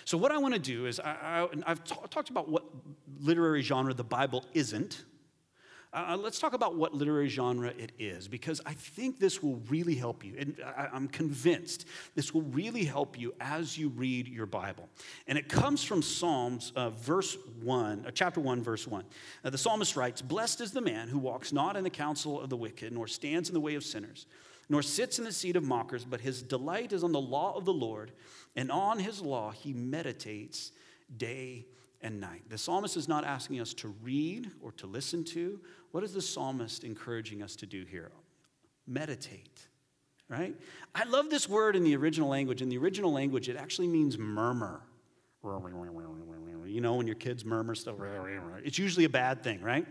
So, 0.05 0.17
what 0.17 0.33
I 0.33 0.39
want 0.39 0.55
to 0.55 0.61
do 0.61 0.87
is, 0.87 0.99
I, 1.01 1.47
have 1.67 1.85
talked 1.85 2.31
about 2.31 2.49
what 2.49 2.65
literary 3.21 3.61
genre 3.61 3.93
the 3.93 4.05
Bible 4.05 4.43
isn't. 4.55 5.05
Uh, 5.91 6.19
let's 6.21 6.39
talk 6.39 6.53
about 6.53 6.77
what 6.77 6.93
literary 6.93 7.29
genre 7.29 7.73
it 7.79 7.93
is, 7.99 8.29
because 8.29 8.61
I 8.67 8.75
think 8.75 9.19
this 9.19 9.43
will 9.43 9.57
really 9.71 9.95
help 9.95 10.23
you. 10.23 10.35
And 10.39 10.57
I, 10.77 10.89
am 10.95 11.09
convinced 11.09 11.87
this 12.15 12.35
will 12.35 12.43
really 12.43 12.85
help 12.85 13.19
you 13.19 13.35
as 13.41 13.79
you 13.79 13.89
read 13.89 14.29
your 14.29 14.45
Bible. 14.45 14.87
And 15.27 15.39
it 15.39 15.49
comes 15.49 15.83
from 15.83 16.03
Psalms, 16.03 16.73
uh, 16.77 16.91
verse 16.91 17.39
1, 17.63 18.05
uh, 18.07 18.11
chapter 18.11 18.39
1, 18.39 18.63
verse 18.63 18.87
1. 18.87 19.03
Uh, 19.45 19.51
the 19.51 19.57
psalmist 19.57 19.97
writes 19.97 20.21
Blessed 20.21 20.61
is 20.61 20.73
the 20.73 20.83
man 20.83 21.09
who 21.09 21.19
walks 21.19 21.55
not 21.55 21.75
in 21.75 21.85
the 21.85 21.91
counsel 21.91 22.39
of 22.39 22.51
the 22.51 22.57
wicked, 22.57 22.93
nor 22.93 23.07
stands 23.07 23.49
in 23.49 23.55
the 23.55 23.61
way 23.61 23.75
of 23.75 23.83
sinners, 23.83 24.27
nor 24.69 24.83
sits 24.83 25.19
in 25.19 25.25
the 25.25 25.33
seat 25.33 25.57
of 25.57 25.65
mockers, 25.65 26.05
but 26.05 26.21
his 26.21 26.43
delight 26.43 26.93
is 26.93 27.03
on 27.03 27.13
the 27.13 27.21
law 27.21 27.57
of 27.57 27.65
the 27.65 27.73
Lord, 27.73 28.13
and 28.57 28.71
on 28.71 28.99
his 28.99 29.23
law 29.23 29.53
he 29.53 29.73
meditates 29.73 30.71
day 31.17 31.65
and 32.01 32.21
night. 32.21 32.43
The 32.49 32.59
psalmist 32.59 32.97
is 32.97 33.09
not 33.09 33.25
asking 33.25 33.61
us 33.61 33.75
to 33.75 33.89
read 34.03 34.51
or 34.63 34.73
to 34.73 34.87
listen 34.87 35.25
to. 35.25 35.61
What 35.91 36.05
is 36.05 36.13
the 36.13 36.23
psalmist 36.23 36.85
encouraging 36.85 37.43
us 37.43 37.57
to 37.57 37.67
do 37.67 37.85
here? 37.85 38.13
Meditate, 38.87 39.67
right? 40.29 40.55
I 40.95 41.05
love 41.05 41.31
this 41.31 41.49
word 41.49 41.77
in 41.77 41.85
the 41.85 41.97
original 41.97 42.29
language. 42.29 42.63
In 42.63 42.69
the 42.69 42.79
original 42.79 43.13
language, 43.13 43.49
it 43.49 43.57
actually 43.57 43.89
means 43.89 44.17
murmur. 44.19 44.83
You 45.45 46.81
know, 46.81 46.97
when 46.97 47.07
your 47.07 47.17
kids 47.17 47.45
murmur 47.45 47.75
stuff, 47.75 47.97
it's 48.65 48.79
usually 48.79 49.05
a 49.05 49.09
bad 49.09 49.43
thing, 49.43 49.63
right? 49.63 49.87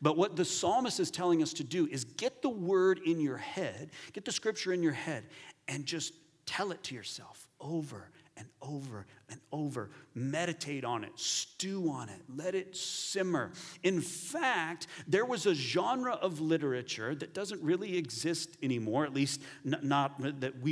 But 0.00 0.16
what 0.16 0.36
the 0.36 0.44
psalmist 0.44 1.00
is 1.00 1.10
telling 1.10 1.42
us 1.42 1.52
to 1.54 1.64
do 1.64 1.86
is 1.86 2.04
get 2.04 2.42
the 2.42 2.50
word 2.50 3.00
in 3.04 3.20
your 3.20 3.38
head, 3.38 3.90
get 4.12 4.24
the 4.24 4.32
scripture 4.32 4.72
in 4.72 4.82
your 4.82 4.92
head, 4.92 5.24
and 5.68 5.84
just 5.86 6.14
tell 6.46 6.70
it 6.70 6.82
to 6.84 6.94
yourself 6.94 7.48
over 7.60 8.10
and 8.40 8.48
over 8.62 9.06
and 9.28 9.38
over. 9.52 9.90
Meditate 10.14 10.84
on 10.84 11.04
it, 11.04 11.12
stew 11.14 11.90
on 11.90 12.08
it, 12.08 12.20
let 12.34 12.54
it 12.54 12.74
simmer. 12.74 13.52
In 13.82 14.00
fact, 14.00 14.88
there 15.06 15.24
was 15.24 15.46
a 15.46 15.54
genre 15.54 16.14
of 16.14 16.40
literature 16.40 17.14
that 17.14 17.34
doesn't 17.34 17.62
really 17.62 17.96
exist 17.96 18.56
anymore, 18.62 19.04
at 19.04 19.14
least 19.14 19.42
not 19.62 20.40
that 20.40 20.60
we 20.60 20.68